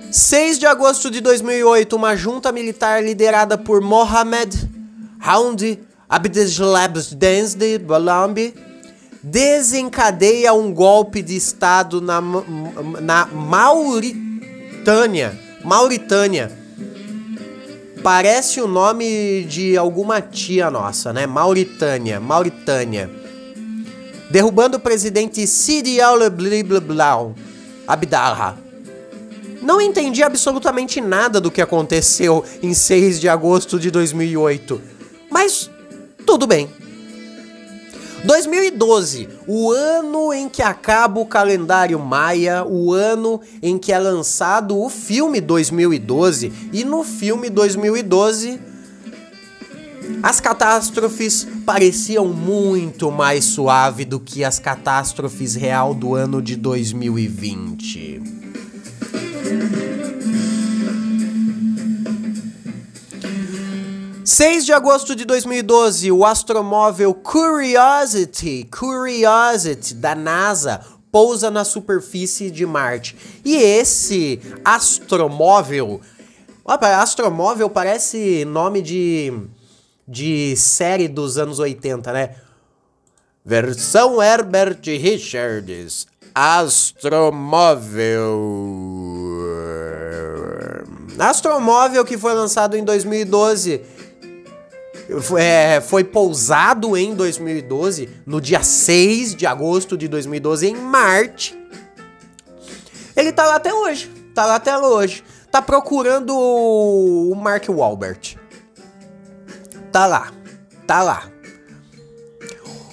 6 0.10 0.58
de 0.58 0.66
agosto 0.66 1.12
de 1.12 1.20
2008, 1.20 1.94
uma 1.94 2.16
junta 2.16 2.52
militar 2.54 3.04
liderada 3.04 3.58
por 3.58 3.82
Mohamed 3.82 4.75
Hound 5.26 5.80
Abdeslabdensde 6.08 7.80
Balambi 7.80 8.54
desencadeia 9.24 10.54
um 10.54 10.72
golpe 10.72 11.22
de 11.22 11.36
estado 11.36 12.00
na, 12.00 12.22
na 13.02 13.26
Mauritânia. 13.26 14.16
Mauritânia. 15.64 16.52
Parece 18.04 18.62
o 18.62 18.68
nome 18.68 19.46
de 19.46 19.76
alguma 19.76 20.22
tia 20.22 20.70
nossa, 20.70 21.12
né? 21.12 21.26
Mauritânia, 21.26 22.20
Mauritânia 22.20 23.10
derrubando 24.30 24.78
o 24.78 24.80
presidente 24.80 25.46
Sidi 25.48 26.02
Al-Bliblau 26.02 27.36
Abdallah. 27.88 28.58
Não 29.62 29.82
entendi 29.82 30.22
absolutamente 30.24 31.02
nada 31.02 31.40
do 31.40 31.50
que 31.50 31.62
aconteceu 31.62 32.44
em 32.62 32.74
6 32.74 33.20
de 33.20 33.30
agosto 33.30 33.80
de 33.80 33.90
2008, 33.90 34.82
mas 35.36 35.70
tudo 36.26 36.48
bem. 36.48 36.70
2012, 38.24 39.28
o 39.46 39.70
ano 39.70 40.32
em 40.32 40.48
que 40.48 40.62
acaba 40.62 41.20
o 41.20 41.26
calendário 41.26 42.00
maia, 42.00 42.64
o 42.66 42.94
ano 42.94 43.42
em 43.62 43.78
que 43.78 43.92
é 43.92 44.00
lançado 44.00 44.80
o 44.80 44.90
filme 44.90 45.42
2012, 45.42 46.54
e 46.72 46.86
no 46.86 47.04
filme 47.04 47.50
2012 47.50 48.62
as 50.24 50.40
catástrofes 50.40 51.46
pareciam 51.66 52.28
muito 52.30 53.12
mais 53.12 53.44
suave 53.44 54.06
do 54.06 54.22
que 54.22 54.42
as 54.42 54.58
catástrofes 54.58 55.54
real 55.54 55.94
do 55.94 56.16
ano 56.16 56.42
de 56.42 56.56
2020. 56.56 58.22
Seis 64.28 64.66
de 64.66 64.74
agosto 64.74 65.16
de 65.16 65.24
2012, 65.24 66.12
o 66.12 66.26
astromóvel 66.26 67.14
Curiosity, 67.14 68.68
Curiosity 68.76 69.94
da 69.94 70.16
NASA 70.16 70.82
pousa 71.12 71.52
na 71.52 71.64
superfície 71.64 72.50
de 72.50 72.66
Marte. 72.66 73.16
E 73.46 73.56
esse 73.56 74.42
astromóvel, 74.66 76.02
astromóvel 76.66 77.70
parece 77.70 78.44
nome 78.46 78.82
de 78.82 79.32
de 80.08 80.56
série 80.56 81.08
dos 81.08 81.38
anos 81.38 81.60
80, 81.60 82.12
né? 82.12 82.36
Versão 83.46 84.20
Herbert 84.20 84.80
Richards. 84.86 86.08
Astromóvel. 86.34 88.42
Astromóvel 91.20 92.04
que 92.04 92.18
foi 92.18 92.34
lançado 92.34 92.76
em 92.76 92.84
2012. 92.84 93.94
É, 95.38 95.82
foi 95.82 96.04
pousado 96.04 96.98
em 96.98 97.14
2012, 97.14 98.10
no 98.26 98.42
dia 98.42 98.64
6 98.64 99.36
de 99.36 99.46
agosto 99.46 99.98
de 99.98 100.08
2012, 100.08 100.68
em 100.68 100.76
Marte. 100.76 101.58
Ele 103.16 103.32
tá 103.32 103.46
lá 103.46 103.56
até 103.56 103.74
hoje. 103.74 104.12
Tá 104.34 104.46
lá 104.46 104.56
até 104.56 104.78
hoje. 104.78 105.24
Tá 105.52 105.62
procurando 105.62 106.36
o 106.36 107.34
Mark 107.36 107.70
Wahlberg 107.70 108.38
tá 109.96 110.06
lá. 110.06 110.30
Tá 110.86 111.02
lá. 111.02 111.24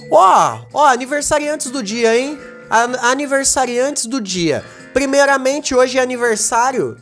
Ó, 0.09 0.61
ó, 0.73 0.87
aniversariantes 0.87 1.69
do 1.69 1.83
dia, 1.83 2.17
hein? 2.17 2.39
Aniversariantes 2.71 4.07
do 4.07 4.21
dia. 4.21 4.65
Primeiramente, 4.95 5.75
hoje 5.75 5.99
é 5.99 6.01
aniversário 6.01 6.97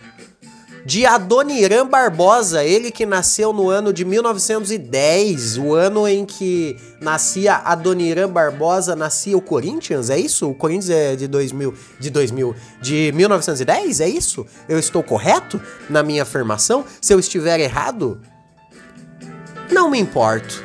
de 0.85 1.05
Adoniran 1.05 1.87
Barbosa, 1.87 2.65
ele 2.65 2.91
que 2.91 3.05
nasceu 3.05 3.53
no 3.53 3.69
ano 3.69 3.93
de 3.93 4.05
1910, 4.05 5.59
o 5.59 5.75
ano 5.75 6.07
em 6.09 6.25
que 6.25 6.77
nascia 7.01 7.57
Adoniran 7.57 8.29
Barbosa, 8.29 8.97
nascia 8.97 9.37
o 9.37 9.43
Corinthians, 9.43 10.11
é 10.11 10.19
isso? 10.19 10.51
O 10.51 10.55
Corinthians 10.55 10.91
é 10.91 11.17
de 11.17 11.27
2000, 11.27 11.75
de 11.99 12.11
2000, 12.11 12.55
de 12.81 13.13
1910, 13.15 14.01
é 14.01 14.09
isso? 14.09 14.47
Eu 14.69 14.79
estou 14.79 15.03
correto 15.03 15.61
na 15.89 16.03
minha 16.03 16.23
afirmação? 16.23 16.85
Se 17.01 17.13
eu 17.13 17.19
estiver 17.19 17.61
errado, 17.61 18.21
não 19.71 19.91
me 19.91 19.99
importo. 19.99 20.63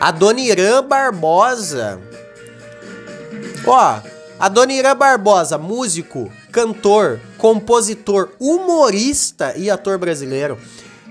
A 0.00 0.10
Dona 0.10 0.40
Irã 0.40 0.82
Barbosa 0.82 2.00
Ó, 3.64 4.00
Adoniran 4.40 4.96
Barbosa, 4.96 5.56
músico, 5.56 6.32
cantor, 6.52 7.18
compositor, 7.38 8.28
humorista 8.38 9.54
e 9.56 9.70
ator 9.70 9.98
brasileiro. 9.98 10.58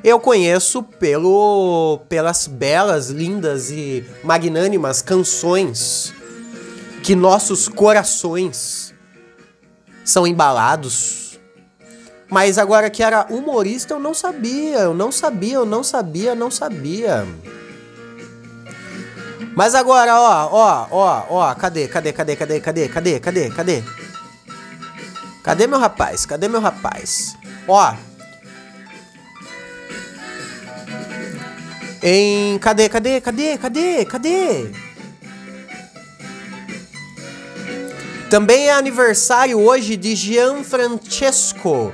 Eu 0.04 0.20
conheço 0.20 0.84
pelo 0.84 2.00
pelas 2.08 2.48
belas, 2.48 3.10
lindas 3.10 3.72
e 3.72 4.06
magnânimas 4.24 5.02
canções 5.02 6.14
que 7.04 7.16
nossos 7.16 7.68
corações 7.68 8.94
são 10.06 10.26
embalados. 10.26 11.40
Mas 12.30 12.58
agora 12.58 12.90
que 12.90 13.04
era 13.04 13.26
humorista, 13.30 13.96
eu 13.96 14.00
não 14.00 14.14
sabia, 14.14 14.80
eu 14.80 14.94
não 14.94 15.12
sabia, 15.12 15.56
eu 15.56 15.66
não 15.66 15.84
sabia, 15.84 16.34
não 16.34 16.50
sabia. 16.50 17.28
Mas 19.54 19.76
agora, 19.76 20.18
ó, 20.18 20.50
ó, 20.52 20.88
ó, 20.90 21.26
ó, 21.30 21.56
cadê, 21.56 21.88
cadê, 21.88 22.14
cadê, 22.14 22.36
cadê, 22.36 22.60
cadê, 22.60 22.88
cadê, 22.88 23.20
cadê, 23.20 23.50
cadê? 23.50 23.84
Cadê 25.44 25.66
meu 25.66 25.80
rapaz? 25.80 26.26
Cadê 26.26 26.48
meu 26.48 26.62
rapaz? 26.62 27.36
Ó. 27.68 27.94
Em. 32.04 32.60
Cadê, 32.60 32.88
cadê, 32.90 33.22
cadê, 33.22 33.58
cadê, 33.58 34.06
cadê? 34.06 34.72
Também 38.30 38.70
é 38.70 38.72
aniversário 38.72 39.60
hoje 39.60 39.98
de 39.98 40.16
Gianfrancesco 40.16 41.94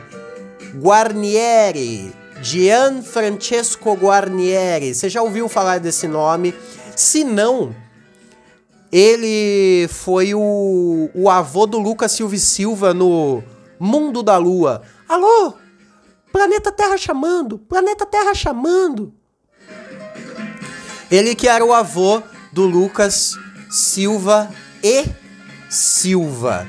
Guarnieri. 0.76 2.14
Gianfrancesco 2.42 3.94
Guarnieri. 3.94 4.94
Você 4.94 5.10
já 5.10 5.22
ouviu 5.22 5.50
falar 5.50 5.80
desse 5.80 6.08
nome? 6.08 6.54
Se 6.96 7.24
não, 7.24 7.76
ele 8.92 9.88
foi 9.90 10.34
o, 10.34 11.10
o 11.14 11.30
avô 11.30 11.66
do 11.66 11.78
Lucas 11.78 12.12
Silva 12.12 12.38
Silva 12.38 12.94
no 12.94 13.44
Mundo 13.80 14.24
da 14.24 14.38
Lua. 14.38 14.82
Alô? 15.08 15.54
Planeta 16.32 16.72
Terra 16.72 16.98
chamando! 16.98 17.58
Planeta 17.58 18.06
Terra 18.06 18.34
chamando! 18.34 19.14
Ele 21.10 21.36
que 21.36 21.48
era 21.48 21.64
o 21.64 21.74
avô 21.74 22.22
do 22.52 22.66
Lucas 22.66 23.38
Silva 23.70 24.50
e 24.84 25.06
Silva. 25.70 26.68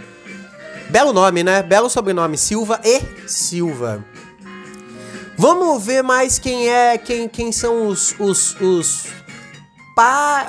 Belo 0.91 1.13
nome, 1.13 1.45
né? 1.45 1.63
Belo 1.63 1.91
sobrenome, 1.91 2.37
Silva 2.39 2.81
e 2.85 3.29
Silva. 3.29 4.05
Vamos 5.37 5.85
ver 5.85 6.03
mais 6.03 6.39
quem 6.39 6.69
é, 6.69 6.99
quem, 6.99 7.29
quem 7.29 7.53
são 7.53 7.87
os, 7.87 8.15
os, 8.19 8.57
os 8.61 9.07
pa, 9.99 10.47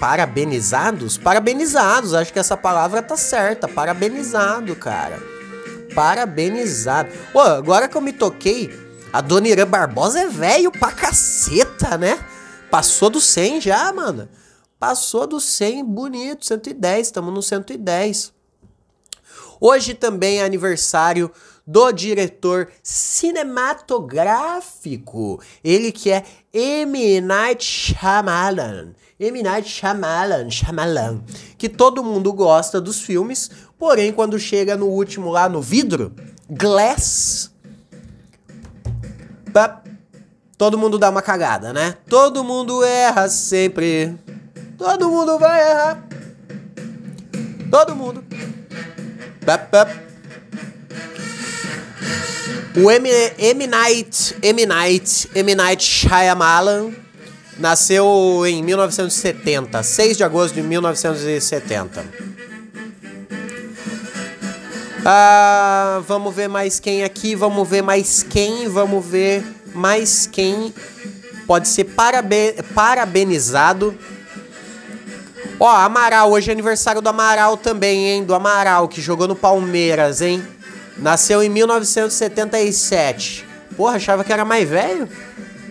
parabenizados? 0.00 1.18
Parabenizados, 1.18 2.14
acho 2.14 2.32
que 2.32 2.38
essa 2.38 2.56
palavra 2.56 3.02
tá 3.02 3.18
certa. 3.18 3.68
Parabenizado, 3.68 4.74
cara. 4.76 5.22
Parabenizado. 5.94 7.10
Ô, 7.34 7.40
agora 7.40 7.86
que 7.86 7.94
eu 7.94 8.00
me 8.00 8.14
toquei, 8.14 8.72
a 9.12 9.20
Dona 9.20 9.48
Irã 9.48 9.66
Barbosa 9.66 10.20
é 10.20 10.26
velho 10.26 10.72
pra 10.72 10.90
caceta, 10.90 11.98
né? 11.98 12.18
Passou 12.70 13.10
do 13.10 13.20
100 13.20 13.60
já, 13.60 13.92
mano. 13.92 14.26
Passou 14.78 15.26
do 15.26 15.38
100, 15.38 15.84
bonito, 15.84 16.46
110, 16.46 17.08
estamos 17.08 17.34
no 17.34 17.42
110. 17.42 18.32
Hoje 19.60 19.92
também 19.92 20.40
é 20.40 20.44
aniversário 20.44 21.30
do 21.66 21.90
diretor 21.92 22.68
cinematográfico. 22.82 25.40
Ele 25.62 25.92
que 25.92 26.10
é 26.10 26.24
M. 26.52 27.20
Night 27.20 27.64
Shyamalan. 27.64 28.94
M. 29.18 29.42
Night 29.42 29.68
Shyamalan, 29.68 30.50
Shyamalan. 30.50 31.22
Que 31.56 31.68
todo 31.68 32.02
mundo 32.02 32.32
gosta 32.32 32.80
dos 32.80 33.00
filmes, 33.00 33.50
porém 33.78 34.12
quando 34.12 34.38
chega 34.38 34.76
no 34.76 34.86
último 34.86 35.30
lá 35.30 35.48
no 35.48 35.62
vidro, 35.62 36.12
Glass... 36.50 37.52
todo 40.58 40.78
mundo 40.78 40.98
dá 40.98 41.10
uma 41.10 41.22
cagada, 41.22 41.72
né? 41.72 41.96
Todo 42.08 42.42
mundo 42.42 42.82
erra 42.84 43.28
sempre. 43.28 44.18
Todo 44.76 45.08
mundo 45.08 45.38
vai 45.38 45.70
errar. 45.70 46.04
Todo 47.70 47.94
mundo. 47.94 48.24
O 52.74 52.90
M, 52.90 53.06
M. 53.38 53.66
Night, 53.66 54.34
M. 54.40 54.64
Night, 54.64 55.28
M. 55.34 55.54
Night 55.54 55.84
Shyamalan 55.84 56.90
nasceu 57.58 58.44
em 58.46 58.62
1970, 58.62 59.82
6 59.82 60.16
de 60.16 60.24
agosto 60.24 60.54
de 60.54 60.62
1970. 60.62 62.02
Ah, 65.04 66.00
vamos 66.08 66.34
ver 66.34 66.48
mais 66.48 66.80
quem 66.80 67.04
aqui, 67.04 67.34
vamos 67.34 67.68
ver 67.68 67.82
mais 67.82 68.22
quem, 68.22 68.66
vamos 68.68 69.04
ver 69.04 69.44
mais 69.74 70.26
quem 70.26 70.72
pode 71.46 71.68
ser 71.68 71.84
paraben 71.84 72.54
parabenizado. 72.74 73.94
Ó, 75.60 75.68
Amaral, 75.68 76.30
hoje 76.30 76.48
é 76.48 76.52
aniversário 76.52 77.02
do 77.02 77.08
Amaral 77.08 77.58
também, 77.58 78.08
hein? 78.08 78.24
Do 78.24 78.34
Amaral, 78.34 78.88
que 78.88 79.02
jogou 79.02 79.28
no 79.28 79.36
Palmeiras, 79.36 80.22
hein? 80.22 80.42
Nasceu 80.96 81.42
em 81.42 81.48
1977. 81.48 83.46
Porra, 83.76 83.96
achava 83.96 84.22
que 84.22 84.32
era 84.32 84.44
mais 84.44 84.68
velho? 84.68 85.08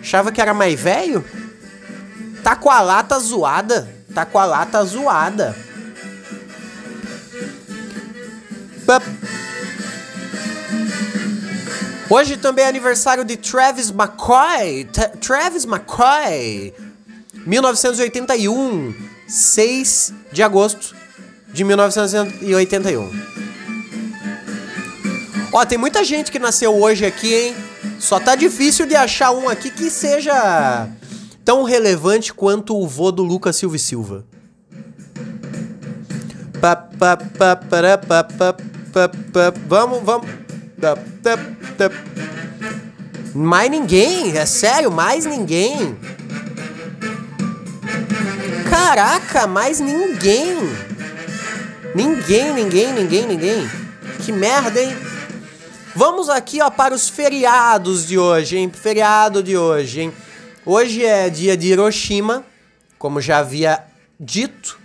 Achava 0.00 0.32
que 0.32 0.40
era 0.40 0.52
mais 0.52 0.78
velho? 0.78 1.24
Tá 2.42 2.56
com 2.56 2.70
a 2.70 2.80
lata 2.80 3.18
zoada. 3.18 3.88
Tá 4.14 4.26
com 4.26 4.38
a 4.38 4.44
lata 4.44 4.84
zoada. 4.84 5.56
Hoje 12.10 12.36
também 12.36 12.64
é 12.64 12.68
aniversário 12.68 13.24
de 13.24 13.36
Travis 13.36 13.90
McCoy. 13.90 14.84
T 14.84 15.08
Travis 15.18 15.64
McCoy. 15.64 16.74
1981. 17.46 19.12
6 19.32 20.12
de 20.30 20.42
agosto 20.42 20.94
de 21.54 21.64
1981. 21.64 23.41
Ó, 25.52 25.66
tem 25.66 25.76
muita 25.76 26.02
gente 26.02 26.32
que 26.32 26.38
nasceu 26.38 26.74
hoje 26.74 27.04
aqui, 27.04 27.34
hein? 27.34 27.56
Só 27.98 28.18
tá 28.18 28.34
difícil 28.34 28.86
de 28.86 28.96
achar 28.96 29.32
um 29.32 29.50
aqui 29.50 29.70
que 29.70 29.90
seja 29.90 30.88
tão 31.44 31.62
relevante 31.62 32.32
quanto 32.32 32.74
o 32.74 32.88
vô 32.88 33.12
do 33.12 33.22
Lucas 33.22 33.56
Silva 33.56 33.76
e 33.76 33.78
Silva. 33.78 34.24
Vamos, 39.68 40.02
vamos. 40.02 40.28
Mais 43.34 43.70
ninguém, 43.70 44.36
é 44.36 44.46
sério, 44.46 44.90
mais 44.90 45.26
ninguém. 45.26 45.98
Caraca, 48.70 49.46
mais 49.46 49.80
ninguém. 49.80 50.56
Ninguém, 51.94 52.54
ninguém, 52.54 52.92
ninguém, 52.92 53.26
ninguém. 53.26 53.70
Que 54.20 54.32
merda, 54.32 54.80
hein? 54.80 55.11
Vamos 55.94 56.30
aqui, 56.30 56.62
ó, 56.62 56.70
para 56.70 56.94
os 56.94 57.10
feriados 57.10 58.06
de 58.06 58.18
hoje, 58.18 58.56
hein? 58.56 58.70
Feriado 58.72 59.42
de 59.42 59.58
hoje, 59.58 60.00
hein? 60.00 60.12
Hoje 60.64 61.04
é 61.04 61.28
dia 61.28 61.54
de 61.54 61.68
Hiroshima, 61.68 62.44
como 62.98 63.20
já 63.20 63.38
havia 63.38 63.84
dito. 64.18 64.78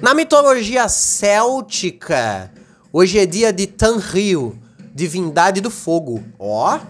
Na 0.00 0.14
mitologia 0.14 0.88
céltica, 0.88 2.50
hoje 2.90 3.18
é 3.18 3.26
dia 3.26 3.52
de 3.52 3.66
Tanryu, 3.66 4.58
divindade 4.94 5.60
do 5.60 5.70
fogo. 5.70 6.24
Ó. 6.38 6.80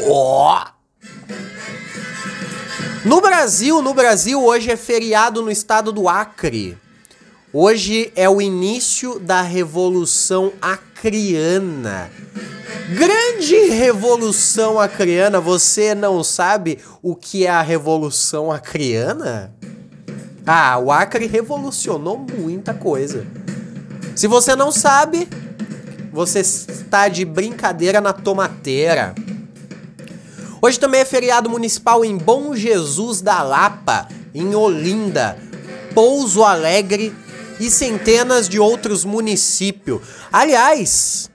Ó. 0.00 0.64
No 3.06 3.22
Brasil, 3.22 3.80
no 3.80 3.94
Brasil, 3.94 4.44
hoje 4.44 4.70
é 4.70 4.76
feriado 4.76 5.40
no 5.40 5.50
estado 5.50 5.92
do 5.92 6.10
Acre. 6.10 6.76
Hoje 7.50 8.12
é 8.14 8.28
o 8.28 8.42
início 8.42 9.18
da 9.18 9.40
Revolução 9.40 10.52
Acreana. 10.60 12.10
Grande 12.90 13.70
Revolução 13.70 14.78
Acreana, 14.78 15.40
você 15.40 15.94
não 15.94 16.22
sabe 16.22 16.78
o 17.02 17.16
que 17.16 17.46
é 17.46 17.50
a 17.50 17.62
Revolução 17.62 18.52
Acreana? 18.52 19.50
Ah, 20.46 20.78
o 20.78 20.92
Acre 20.92 21.26
revolucionou 21.26 22.18
muita 22.18 22.74
coisa. 22.74 23.26
Se 24.14 24.26
você 24.26 24.54
não 24.54 24.70
sabe, 24.70 25.26
você 26.12 26.40
está 26.40 27.08
de 27.08 27.24
brincadeira 27.24 27.98
na 27.98 28.12
tomateira. 28.12 29.14
Hoje 30.60 30.78
também 30.78 31.00
é 31.00 31.06
feriado 31.06 31.48
municipal 31.48 32.04
em 32.04 32.18
Bom 32.18 32.54
Jesus 32.54 33.22
da 33.22 33.42
Lapa, 33.42 34.06
em 34.34 34.54
Olinda, 34.54 35.38
Pouso 35.94 36.44
Alegre, 36.44 37.14
e 37.60 37.70
centenas 37.70 38.48
de 38.48 38.58
outros 38.58 39.04
municípios. 39.04 40.00
Aliás, 40.32 41.30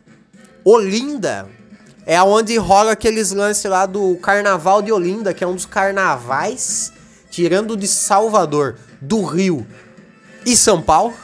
Olinda 0.64 1.48
é 2.06 2.22
onde 2.22 2.58
rola 2.58 2.94
aqueles 2.94 3.32
lances 3.32 3.66
lá 3.66 3.86
do 3.86 4.16
Carnaval 4.18 4.82
de 4.82 4.92
Olinda, 4.92 5.34
que 5.34 5.44
é 5.44 5.48
um 5.48 5.56
dos 5.56 5.66
carnavais 5.66 6.92
tirando 7.34 7.76
de 7.76 7.88
Salvador, 7.88 8.78
do 9.02 9.24
Rio 9.24 9.66
e 10.46 10.56
São 10.56 10.80
Paulo, 10.80 11.16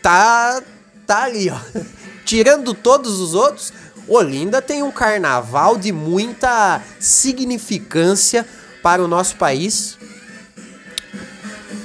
tá 0.00 0.62
tá 1.06 1.24
ali, 1.24 1.50
ó. 1.50 1.58
Tirando 2.24 2.72
todos 2.72 3.20
os 3.20 3.34
outros, 3.34 3.70
Olinda 4.08 4.62
tem 4.62 4.82
um 4.82 4.90
carnaval 4.90 5.76
de 5.76 5.92
muita 5.92 6.80
significância 6.98 8.46
para 8.82 9.04
o 9.04 9.08
nosso 9.08 9.36
país. 9.36 9.98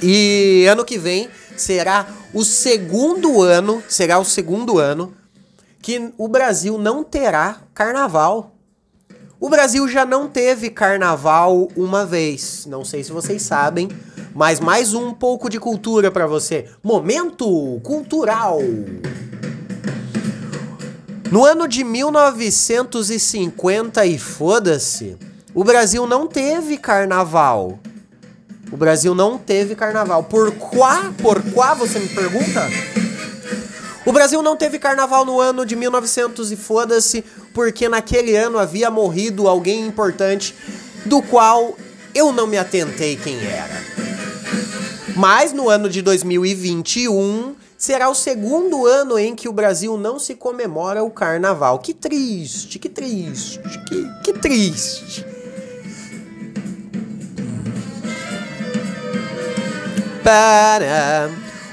E 0.02 0.66
ano 0.72 0.86
que 0.86 0.98
vem 0.98 1.30
será 1.58 2.08
o 2.34 2.44
segundo 2.44 3.42
ano, 3.42 3.84
será 3.88 4.20
o 4.20 4.26
segundo 4.26 4.80
ano 4.80 5.14
que 5.82 6.12
o 6.18 6.28
Brasil 6.28 6.78
não 6.78 7.04
terá 7.04 7.62
carnaval. 7.74 8.54
O 9.40 9.50
Brasil 9.50 9.88
já 9.88 10.06
não 10.06 10.28
teve 10.28 10.70
carnaval 10.70 11.70
uma 11.76 12.06
vez. 12.06 12.66
Não 12.66 12.84
sei 12.84 13.04
se 13.04 13.12
vocês 13.12 13.42
sabem, 13.42 13.90
mas 14.34 14.60
mais 14.60 14.94
um 14.94 15.14
pouco 15.14 15.50
de 15.50 15.60
cultura 15.60 16.12
para 16.12 16.28
você. 16.28 16.66
Momento 16.84 17.80
cultural. 17.84 18.60
No 21.32 21.46
ano 21.46 21.68
de 21.68 21.84
1950 21.84 24.06
e 24.06 24.18
foda-se, 24.18 25.18
o 25.54 25.64
Brasil 25.64 26.08
não 26.08 26.28
teve 26.28 26.78
carnaval. 26.78 27.80
O 28.72 28.78
Brasil 28.78 29.16
não 29.16 29.38
teve 29.38 29.76
carnaval. 29.76 30.24
Por 30.24 30.52
quá? 30.52 31.14
Por 31.22 31.42
quá, 31.52 31.74
você 31.74 32.00
me 32.00 32.10
pergunta? 32.10 32.68
O 34.06 34.12
Brasil 34.12 34.42
não 34.42 34.56
teve 34.56 34.80
carnaval 34.80 35.26
no 35.26 35.40
ano 35.40 35.66
de 35.66 35.76
1900 35.76 36.52
e 36.52 36.56
foda-se, 36.56 37.24
porque 37.54 37.90
naquele 37.90 38.36
ano 38.36 38.58
havia 38.58 38.90
morrido 38.90 39.48
alguém 39.48 39.86
importante, 39.86 40.56
do 41.06 41.22
qual 41.22 41.78
eu 42.16 42.32
não 42.32 42.48
me 42.48 42.58
atentei 42.58 43.16
quem 43.16 43.38
era. 43.46 43.84
Mas 45.16 45.52
no 45.52 45.70
ano 45.70 45.90
de 45.90 46.02
2021 46.02 47.56
será 47.78 48.10
o 48.10 48.16
segundo 48.16 48.86
ano 48.86 49.20
em 49.20 49.36
que 49.36 49.50
o 49.50 49.54
Brasil 49.54 49.98
não 49.98 50.18
se 50.20 50.36
comemora 50.36 51.04
o 51.04 51.12
carnaval. 51.12 51.80
Que 51.80 51.94
triste, 51.94 52.80
que 52.80 52.90
triste, 52.90 53.60
que, 53.88 54.10
que 54.24 54.34
triste. 54.40 55.37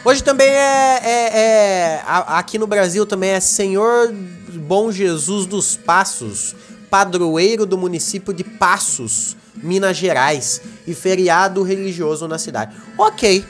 Hoje 0.05 0.23
também 0.23 0.49
é, 0.49 1.01
é, 1.03 1.39
é, 1.39 2.03
Aqui 2.07 2.59
no 2.59 2.67
Brasil 2.67 3.05
também 3.05 3.31
é 3.31 3.41
Senhor 3.41 4.13
Bom 4.55 4.93
Jesus 4.93 5.47
dos 5.47 5.77
Passos, 5.77 6.55
padroeiro 6.89 7.67
do 7.67 7.77
município 7.77 8.33
de 8.33 8.45
Passos, 8.45 9.37
Minas 9.57 9.97
Gerais, 9.97 10.61
e 10.87 10.95
feriado 10.95 11.63
religioso 11.63 12.29
na 12.29 12.39
cidade. 12.39 12.77
Ok. 12.97 13.45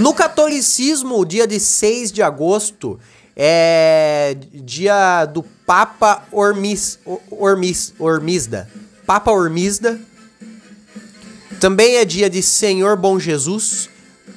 No 0.00 0.14
catolicismo, 0.14 1.18
o 1.18 1.24
dia 1.24 1.46
de 1.46 1.60
6 1.60 2.12
de 2.12 2.22
agosto 2.22 2.98
é 3.36 4.36
dia 4.54 5.26
do 5.26 5.42
Papa 5.42 6.24
Ormis, 6.32 6.98
Ormis, 7.30 7.92
Ormisda. 7.98 8.68
Papa 9.04 9.30
Ormisda. 9.30 10.00
Também 11.60 11.96
é 11.96 12.04
dia 12.04 12.28
de 12.28 12.42
Senhor 12.42 12.96
Bom 12.96 13.18
Jesus. 13.18 13.88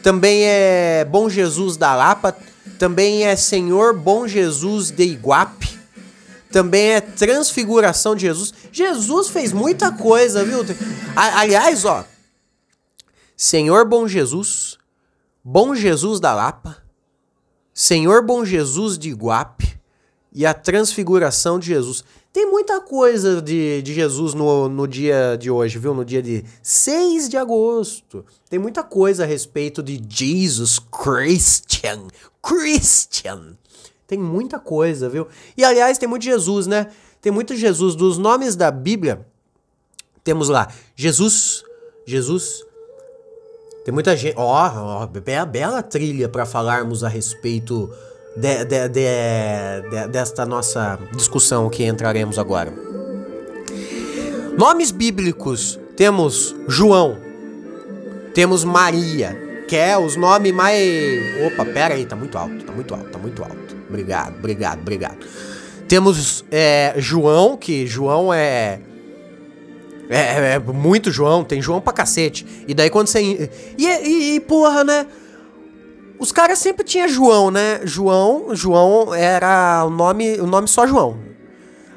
Também 0.02 0.46
é 0.46 1.06
Bom 1.06 1.30
Jesus 1.30 1.78
da 1.78 1.96
Lapa. 1.96 2.38
Também 2.78 3.26
é 3.26 3.36
Senhor 3.36 3.94
Bom 3.94 4.28
Jesus 4.28 4.92
de 4.92 5.04
Iguape. 5.04 5.78
Também 6.52 6.94
é 6.94 7.02
Transfiguração 7.02 8.16
de 8.16 8.22
Jesus. 8.22 8.54
Jesus 8.72 9.30
fez 9.30 9.52
muita 9.52 9.92
coisa, 9.92 10.44
viu? 10.44 10.66
Aliás, 11.16 11.86
ó. 11.86 12.06
Senhor 13.36 13.86
Bom 13.86 14.08
Jesus, 14.08 14.78
Bom 15.44 15.74
Jesus 15.74 16.20
da 16.20 16.34
Lapa, 16.34 16.78
Senhor 17.74 18.22
Bom 18.22 18.44
Jesus 18.44 18.98
de 18.98 19.10
Iguape 19.10 19.80
e 20.34 20.46
a 20.46 20.54
Transfiguração 20.54 21.58
de 21.58 21.68
Jesus. 21.68 22.04
Tem 22.32 22.46
muita 22.46 22.80
coisa 22.80 23.42
de, 23.42 23.82
de 23.82 23.94
Jesus 23.94 24.36
no, 24.36 24.70
no 24.70 24.88
dia 24.88 25.36
de 25.36 25.50
hoje, 25.50 25.80
viu? 25.80 25.96
No 25.96 26.06
dia 26.06 26.22
de 26.22 26.46
6 26.62 27.28
de 27.28 27.38
agosto. 27.38 28.24
Tem 28.50 28.60
muita 28.60 28.84
coisa 28.84 29.24
a 29.24 29.26
respeito 29.26 29.82
de 29.82 30.00
Jesus 30.08 30.80
Christian. 30.80 32.08
Christian. 32.42 33.58
Tem 34.06 34.18
muita 34.18 34.60
coisa, 34.60 35.10
viu? 35.10 35.28
E 35.58 35.64
aliás, 35.64 35.98
tem 35.98 36.08
muito 36.08 36.24
Jesus, 36.24 36.68
né? 36.68 36.92
Tem 37.20 37.32
muito 37.32 37.56
Jesus. 37.56 37.96
Dos 37.96 38.18
nomes 38.18 38.56
da 38.56 38.70
Bíblia, 38.70 39.26
temos 40.24 40.50
lá 40.50 40.72
Jesus, 40.96 41.64
Jesus, 42.06 42.64
tem 43.84 43.94
muita 43.94 44.16
gente. 44.16 44.36
Ó, 44.38 45.04
oh, 45.04 45.08
bela, 45.08 45.46
bela 45.46 45.82
trilha 45.82 46.30
para 46.30 46.46
falarmos 46.46 47.04
a 47.04 47.08
respeito 47.08 47.92
de, 48.36 48.66
de, 48.66 48.90
de, 48.90 50.08
desta 50.08 50.46
nossa 50.46 51.00
discussão 51.16 51.70
que 51.70 51.86
entraremos 51.86 52.38
agora. 52.40 52.74
Nomes 54.58 54.92
bíblicos: 54.92 55.80
temos 55.96 56.56
João, 56.68 57.18
temos 58.34 58.64
Maria, 58.64 59.64
que 59.68 59.76
é 59.76 59.98
os 59.98 60.16
nomes 60.16 60.54
mais. 60.54 60.80
Opa, 61.48 61.66
pera 61.66 61.96
aí, 61.96 62.06
tá 62.06 62.16
muito 62.16 62.38
alto, 62.38 62.64
tá 62.64 62.72
muito 62.72 62.94
alto, 62.94 63.10
tá 63.10 63.18
muito 63.18 63.44
alto. 63.44 63.78
Obrigado, 63.90 64.38
obrigado, 64.38 64.82
obrigado. 64.82 65.18
Temos 65.88 66.46
é, 66.52 66.94
João, 66.98 67.58
que 67.58 67.88
João 67.88 68.34
é 68.34 68.80
é, 70.10 70.56
é, 70.56 70.60
muito 70.60 71.12
João, 71.12 71.44
tem 71.44 71.62
João 71.62 71.80
pra 71.80 71.94
cacete. 71.94 72.46
E 72.68 72.74
daí 72.74 72.90
quando 72.90 73.08
você. 73.08 73.50
E, 73.78 73.86
e, 73.86 74.36
e 74.36 74.40
porra, 74.40 74.84
né? 74.84 75.06
Os 76.20 76.34
caras 76.34 76.60
sempre 76.60 76.84
tinham 76.84 77.08
João, 77.08 77.50
né? 77.50 77.80
João, 77.86 78.54
João 78.54 79.14
era 79.14 79.86
o 79.86 79.90
nome, 79.90 80.40
o 80.42 80.46
nome 80.46 80.68
só 80.68 80.86
João. 80.86 81.18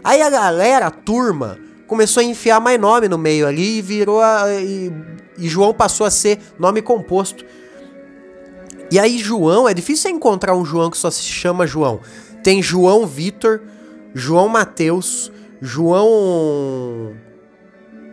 Aí 0.04 0.22
a 0.22 0.30
galera, 0.30 0.86
a 0.86 0.90
turma, 0.90 1.58
começou 1.88 2.20
a 2.20 2.24
enfiar 2.24 2.60
mais 2.60 2.80
nome 2.80 3.08
no 3.08 3.18
meio 3.18 3.46
ali 3.46 3.78
e 3.78 3.82
virou 3.82 4.20
a, 4.20 4.44
e, 4.52 4.92
e 5.36 5.48
João 5.48 5.74
passou 5.74 6.06
a 6.06 6.10
ser 6.10 6.38
nome 6.56 6.80
composto. 6.80 7.44
E 8.92 8.98
aí 8.98 9.18
João, 9.18 9.68
é 9.68 9.74
difícil 9.74 10.10
encontrar 10.10 10.54
um 10.54 10.64
João 10.64 10.90
que 10.90 10.98
só 10.98 11.10
se 11.10 11.22
chama 11.22 11.66
João. 11.66 12.00
Tem 12.44 12.62
João 12.62 13.06
Vitor, 13.06 13.60
João 14.14 14.48
Mateus, 14.48 15.32
João 15.60 17.12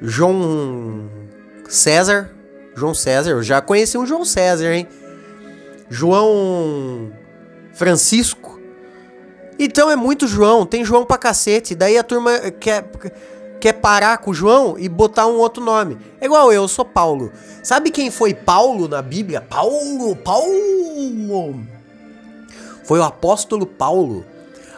João 0.01 1.07
César. 1.67 2.31
João 2.75 2.93
César, 2.93 3.31
eu 3.31 3.43
já 3.43 3.61
conheci 3.61 3.97
um 3.97 4.05
João 4.05 4.23
César, 4.23 4.71
hein? 4.71 4.87
João 5.89 7.11
Francisco. 7.73 8.59
Então 9.57 9.89
é 9.89 9.95
muito 9.95 10.27
João, 10.27 10.65
tem 10.65 10.85
João 10.85 11.05
pra 11.05 11.17
cacete. 11.17 11.75
Daí 11.75 11.97
a 11.97 12.03
turma 12.03 12.31
quer, 12.51 12.89
quer 13.59 13.73
parar 13.73 14.19
com 14.19 14.31
o 14.31 14.33
João 14.33 14.75
e 14.77 14.87
botar 14.87 15.27
um 15.27 15.37
outro 15.37 15.63
nome. 15.63 15.97
É 16.21 16.25
igual 16.25 16.51
eu, 16.51 16.61
eu 16.61 16.67
sou 16.67 16.85
Paulo. 16.85 17.31
Sabe 17.61 17.91
quem 17.91 18.09
foi 18.09 18.33
Paulo 18.33 18.87
na 18.87 19.01
Bíblia? 19.01 19.41
Paulo, 19.41 20.15
Paulo! 20.15 21.65
Foi 22.85 22.99
o 22.99 23.03
apóstolo 23.03 23.65
Paulo. 23.65 24.25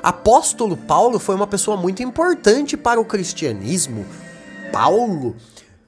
Apóstolo 0.01 0.75
Paulo 0.75 1.19
foi 1.19 1.35
uma 1.35 1.45
pessoa 1.45 1.77
muito 1.77 2.01
importante 2.01 2.75
para 2.75 2.99
o 2.99 3.05
cristianismo, 3.05 4.05
Paulo, 4.71 5.35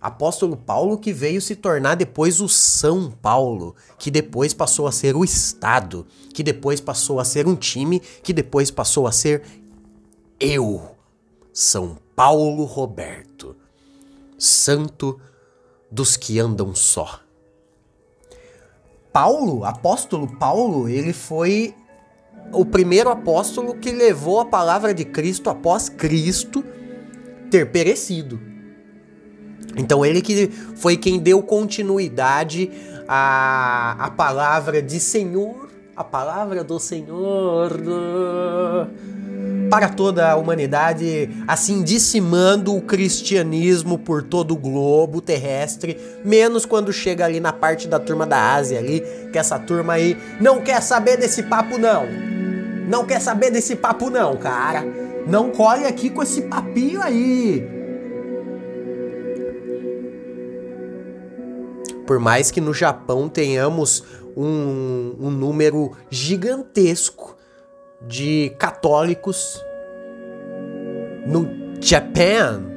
apóstolo 0.04 0.58
Paulo 0.58 0.98
que 0.98 1.14
veio 1.14 1.40
se 1.40 1.56
tornar 1.56 1.96
depois 1.96 2.42
o 2.42 2.50
São 2.50 3.10
Paulo, 3.10 3.74
que 3.98 4.12
depois 4.12 4.54
passou 4.54 4.86
a 4.86 4.92
ser 4.92 5.16
o 5.16 5.24
Estado, 5.24 6.06
que 6.34 6.44
depois 6.44 6.82
passou 6.82 7.22
a 7.22 7.26
ser 7.26 7.48
um 7.48 7.56
time, 7.56 8.02
que 8.02 8.34
depois 8.34 8.70
passou 8.70 9.08
a 9.08 9.14
ser 9.14 9.42
eu, 10.38 10.82
São 11.54 11.98
Paulo 12.14 12.66
Roberto, 12.66 13.56
santo 14.38 15.18
dos 15.90 16.18
que 16.18 16.38
andam 16.38 16.76
só. 16.76 17.22
Paulo, 19.14 19.64
apóstolo 19.64 20.28
Paulo, 20.38 20.90
ele 20.90 21.14
foi 21.14 21.74
o 22.52 22.66
primeiro 22.66 23.10
apóstolo 23.10 23.76
que 23.76 23.92
levou 23.92 24.42
a 24.42 24.46
palavra 24.46 24.94
de 24.94 25.06
Cristo 25.06 25.50
após 25.50 25.88
Cristo 25.88 26.62
ter 27.50 27.72
perecido. 27.72 28.53
Então 29.76 30.06
ele 30.06 30.22
que 30.22 30.48
foi 30.76 30.98
quem 30.98 31.20
deu 31.20 31.42
continuidade 31.42 32.70
à, 33.08 33.96
à 34.00 34.10
palavra 34.12 34.82
de 34.82 35.00
Senhor, 35.00 35.70
a 35.96 36.04
palavra 36.04 36.64
do 36.64 36.80
Senhor 36.80 37.80
para 39.74 39.90
toda 39.90 40.30
a 40.30 40.36
humanidade, 40.36 41.30
assim 41.48 41.82
dissimando 41.82 42.76
o 42.76 42.82
cristianismo 42.82 43.98
por 43.98 44.22
todo 44.22 44.52
o 44.52 44.56
globo 44.56 45.20
terrestre, 45.20 45.98
menos 46.24 46.64
quando 46.64 46.94
chega 46.94 47.26
ali 47.26 47.40
na 47.40 47.52
parte 47.52 47.88
da 47.88 48.00
turma 48.00 48.26
da 48.26 48.54
Ásia 48.54 48.78
ali, 48.78 49.04
que 49.32 49.38
essa 49.40 49.58
turma 49.58 49.94
aí 49.94 50.16
não 50.40 50.62
quer 50.62 50.80
saber 50.80 51.18
desse 51.18 51.42
papo 51.42 51.80
não. 51.80 52.06
Não 52.88 53.04
quer 53.06 53.20
saber 53.20 53.50
desse 53.50 53.76
papo 53.76 54.12
não, 54.12 54.38
cara. 54.38 54.86
Não 55.26 55.50
colhe 55.50 55.86
aqui 55.86 56.10
com 56.10 56.22
esse 56.22 56.44
papinho 56.44 57.02
aí. 57.02 57.68
Por 62.06 62.20
mais 62.20 62.52
que 62.52 62.62
no 62.62 62.74
Japão 62.74 63.30
tenhamos 63.30 64.04
um, 64.36 65.16
um 65.20 65.30
número 65.30 65.92
gigantesco 66.10 67.38
de 68.02 68.54
católicos 68.60 69.64
no 71.26 71.48
Japan. 71.80 72.74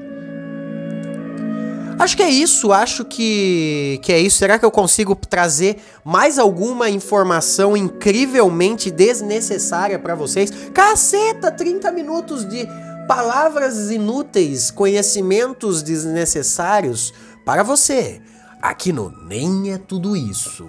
Acho 1.99 2.17
que 2.17 2.23
é 2.23 2.29
isso, 2.29 2.73
acho 2.73 3.07
que, 3.07 3.99
que 4.03 4.13
é 4.13 4.21
isso. 4.21 4.37
Será 4.37 4.59
que 4.59 4.65
eu 4.65 4.71
consigo 4.71 5.17
trazer 5.17 5.79
mais 6.05 6.39
alguma 6.39 6.91
informação 6.91 7.75
incrivelmente 7.77 8.91
desnecessária 8.91 9.99
para 9.99 10.15
vocês? 10.15 10.51
Caceta, 10.75 11.51
30 11.51 11.91
minutos 11.93 12.47
de 12.47 12.69
palavras 13.09 13.91
inúteis, 13.91 14.71
conhecimentos 14.71 15.83
desnecessários 15.83 17.15
para 17.47 17.63
você. 17.63 18.21
Aqui 18.67 18.93
no 18.93 19.11
Nem 19.11 19.73
é 19.73 19.79
tudo 19.79 20.17
isso. 20.17 20.69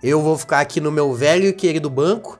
Eu 0.00 0.22
vou 0.22 0.38
ficar 0.38 0.60
aqui 0.60 0.80
no 0.80 0.92
meu 0.92 1.12
velho 1.12 1.48
e 1.48 1.52
querido 1.52 1.90
banco 1.90 2.38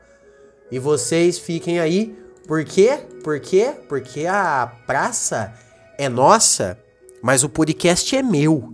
e 0.71 0.79
vocês 0.79 1.37
fiquem 1.37 1.81
aí. 1.81 2.17
Por 2.47 2.65
quê? 2.65 3.01
Por 3.25 3.41
quê? 3.41 3.75
Porque 3.89 4.25
a 4.25 4.71
praça 4.87 5.53
é 5.99 6.09
nossa 6.09 6.79
mas 7.21 7.43
o 7.43 7.49
podcast 7.49 8.15
é 8.15 8.23
meu. 8.23 8.73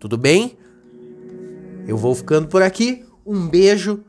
Tudo 0.00 0.18
bem? 0.18 0.58
Eu 1.86 1.96
vou 1.96 2.16
ficando 2.16 2.48
por 2.48 2.60
aqui. 2.60 3.04
Um 3.24 3.46
beijo 3.46 4.02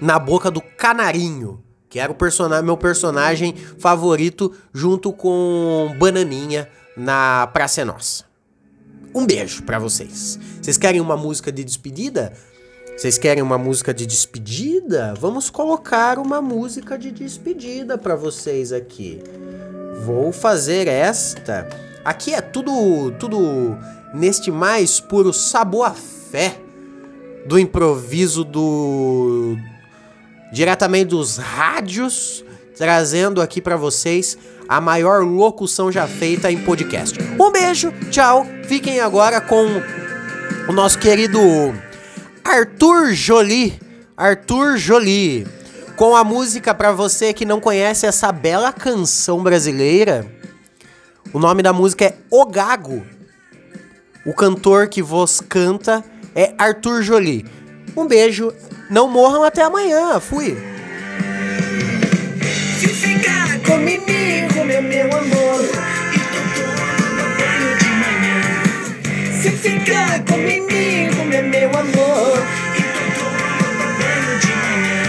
na 0.00 0.20
boca 0.20 0.52
do 0.52 0.60
canarinho, 0.60 1.64
que 1.88 1.98
era 1.98 2.12
o 2.12 2.14
personagem, 2.14 2.64
meu 2.64 2.76
personagem 2.76 3.56
favorito, 3.56 4.54
junto 4.72 5.12
com 5.12 5.96
Bananinha 5.98 6.70
na 6.96 7.48
Praça 7.52 7.80
é 7.80 7.84
Nossa. 7.84 8.29
Um 9.14 9.26
beijo 9.26 9.62
para 9.62 9.78
vocês. 9.78 10.38
Vocês 10.60 10.76
querem 10.76 11.00
uma 11.00 11.16
música 11.16 11.50
de 11.50 11.64
despedida? 11.64 12.32
Vocês 12.96 13.16
querem 13.18 13.42
uma 13.42 13.56
música 13.58 13.94
de 13.94 14.06
despedida? 14.06 15.14
Vamos 15.18 15.50
colocar 15.50 16.18
uma 16.18 16.40
música 16.40 16.98
de 16.98 17.10
despedida 17.10 17.96
para 17.96 18.14
vocês 18.14 18.72
aqui. 18.72 19.22
Vou 20.04 20.32
fazer 20.32 20.86
esta 20.86 21.68
Aqui 22.04 22.32
é 22.32 22.40
tudo, 22.40 23.12
tudo 23.18 23.76
neste 24.14 24.50
mais 24.50 24.98
puro 25.00 25.32
sabor 25.32 25.86
a 25.86 25.94
fé 25.94 26.58
do 27.46 27.58
improviso 27.58 28.42
do 28.42 29.54
diretamente 30.50 31.10
dos 31.10 31.36
rádios, 31.36 32.42
trazendo 32.80 33.42
aqui 33.42 33.60
para 33.60 33.76
vocês 33.76 34.38
a 34.66 34.80
maior 34.80 35.22
locução 35.22 35.92
já 35.92 36.08
feita 36.08 36.50
em 36.50 36.56
podcast. 36.64 37.18
Um 37.38 37.52
beijo, 37.52 37.92
tchau. 38.10 38.46
Fiquem 38.64 39.00
agora 39.00 39.38
com 39.38 39.66
o 40.66 40.72
nosso 40.72 40.98
querido 40.98 41.38
Arthur 42.42 43.12
Jolie, 43.12 43.78
Arthur 44.16 44.78
Jolie, 44.78 45.46
com 45.94 46.16
a 46.16 46.24
música 46.24 46.74
para 46.74 46.90
você 46.90 47.34
que 47.34 47.44
não 47.44 47.60
conhece 47.60 48.06
essa 48.06 48.32
bela 48.32 48.72
canção 48.72 49.42
brasileira 49.42 50.40
o 51.34 51.38
nome 51.38 51.62
da 51.62 51.72
música 51.72 52.06
é 52.06 52.14
O 52.30 52.46
Gago. 52.46 53.04
O 54.26 54.34
cantor 54.34 54.88
que 54.88 55.00
vos 55.00 55.40
canta 55.40 56.02
é 56.34 56.54
Arthur 56.58 57.02
Jolie. 57.02 57.46
Um 57.96 58.06
beijo, 58.06 58.52
não 58.88 59.08
morram 59.08 59.44
até 59.44 59.62
amanhã. 59.62 60.18
Fui. 60.18 60.56
Ficar 63.60 63.76
comigo, 63.76 64.64
meu, 64.64 64.82
meu 64.82 65.06
amor, 65.06 65.60
e 66.12 66.18
tomando 66.54 67.22
banho 67.36 67.76
de 67.78 67.90
manhã. 68.00 68.40
Se 69.42 69.50
ficar 69.50 70.20
comigo, 70.24 71.24
meu, 71.24 71.42
meu 71.44 71.68
amor, 71.68 72.38
e 72.74 72.82
tomando 73.18 73.84
banho 73.98 74.34
de 74.40 74.52
manhã. 74.62 75.02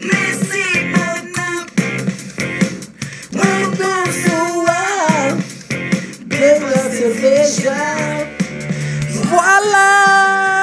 Nesse 0.00 0.64
mundo 3.32 3.88
suar, 4.22 5.28
beba 6.26 6.74
cerveja. 6.90 7.76
Voila! 9.24 10.53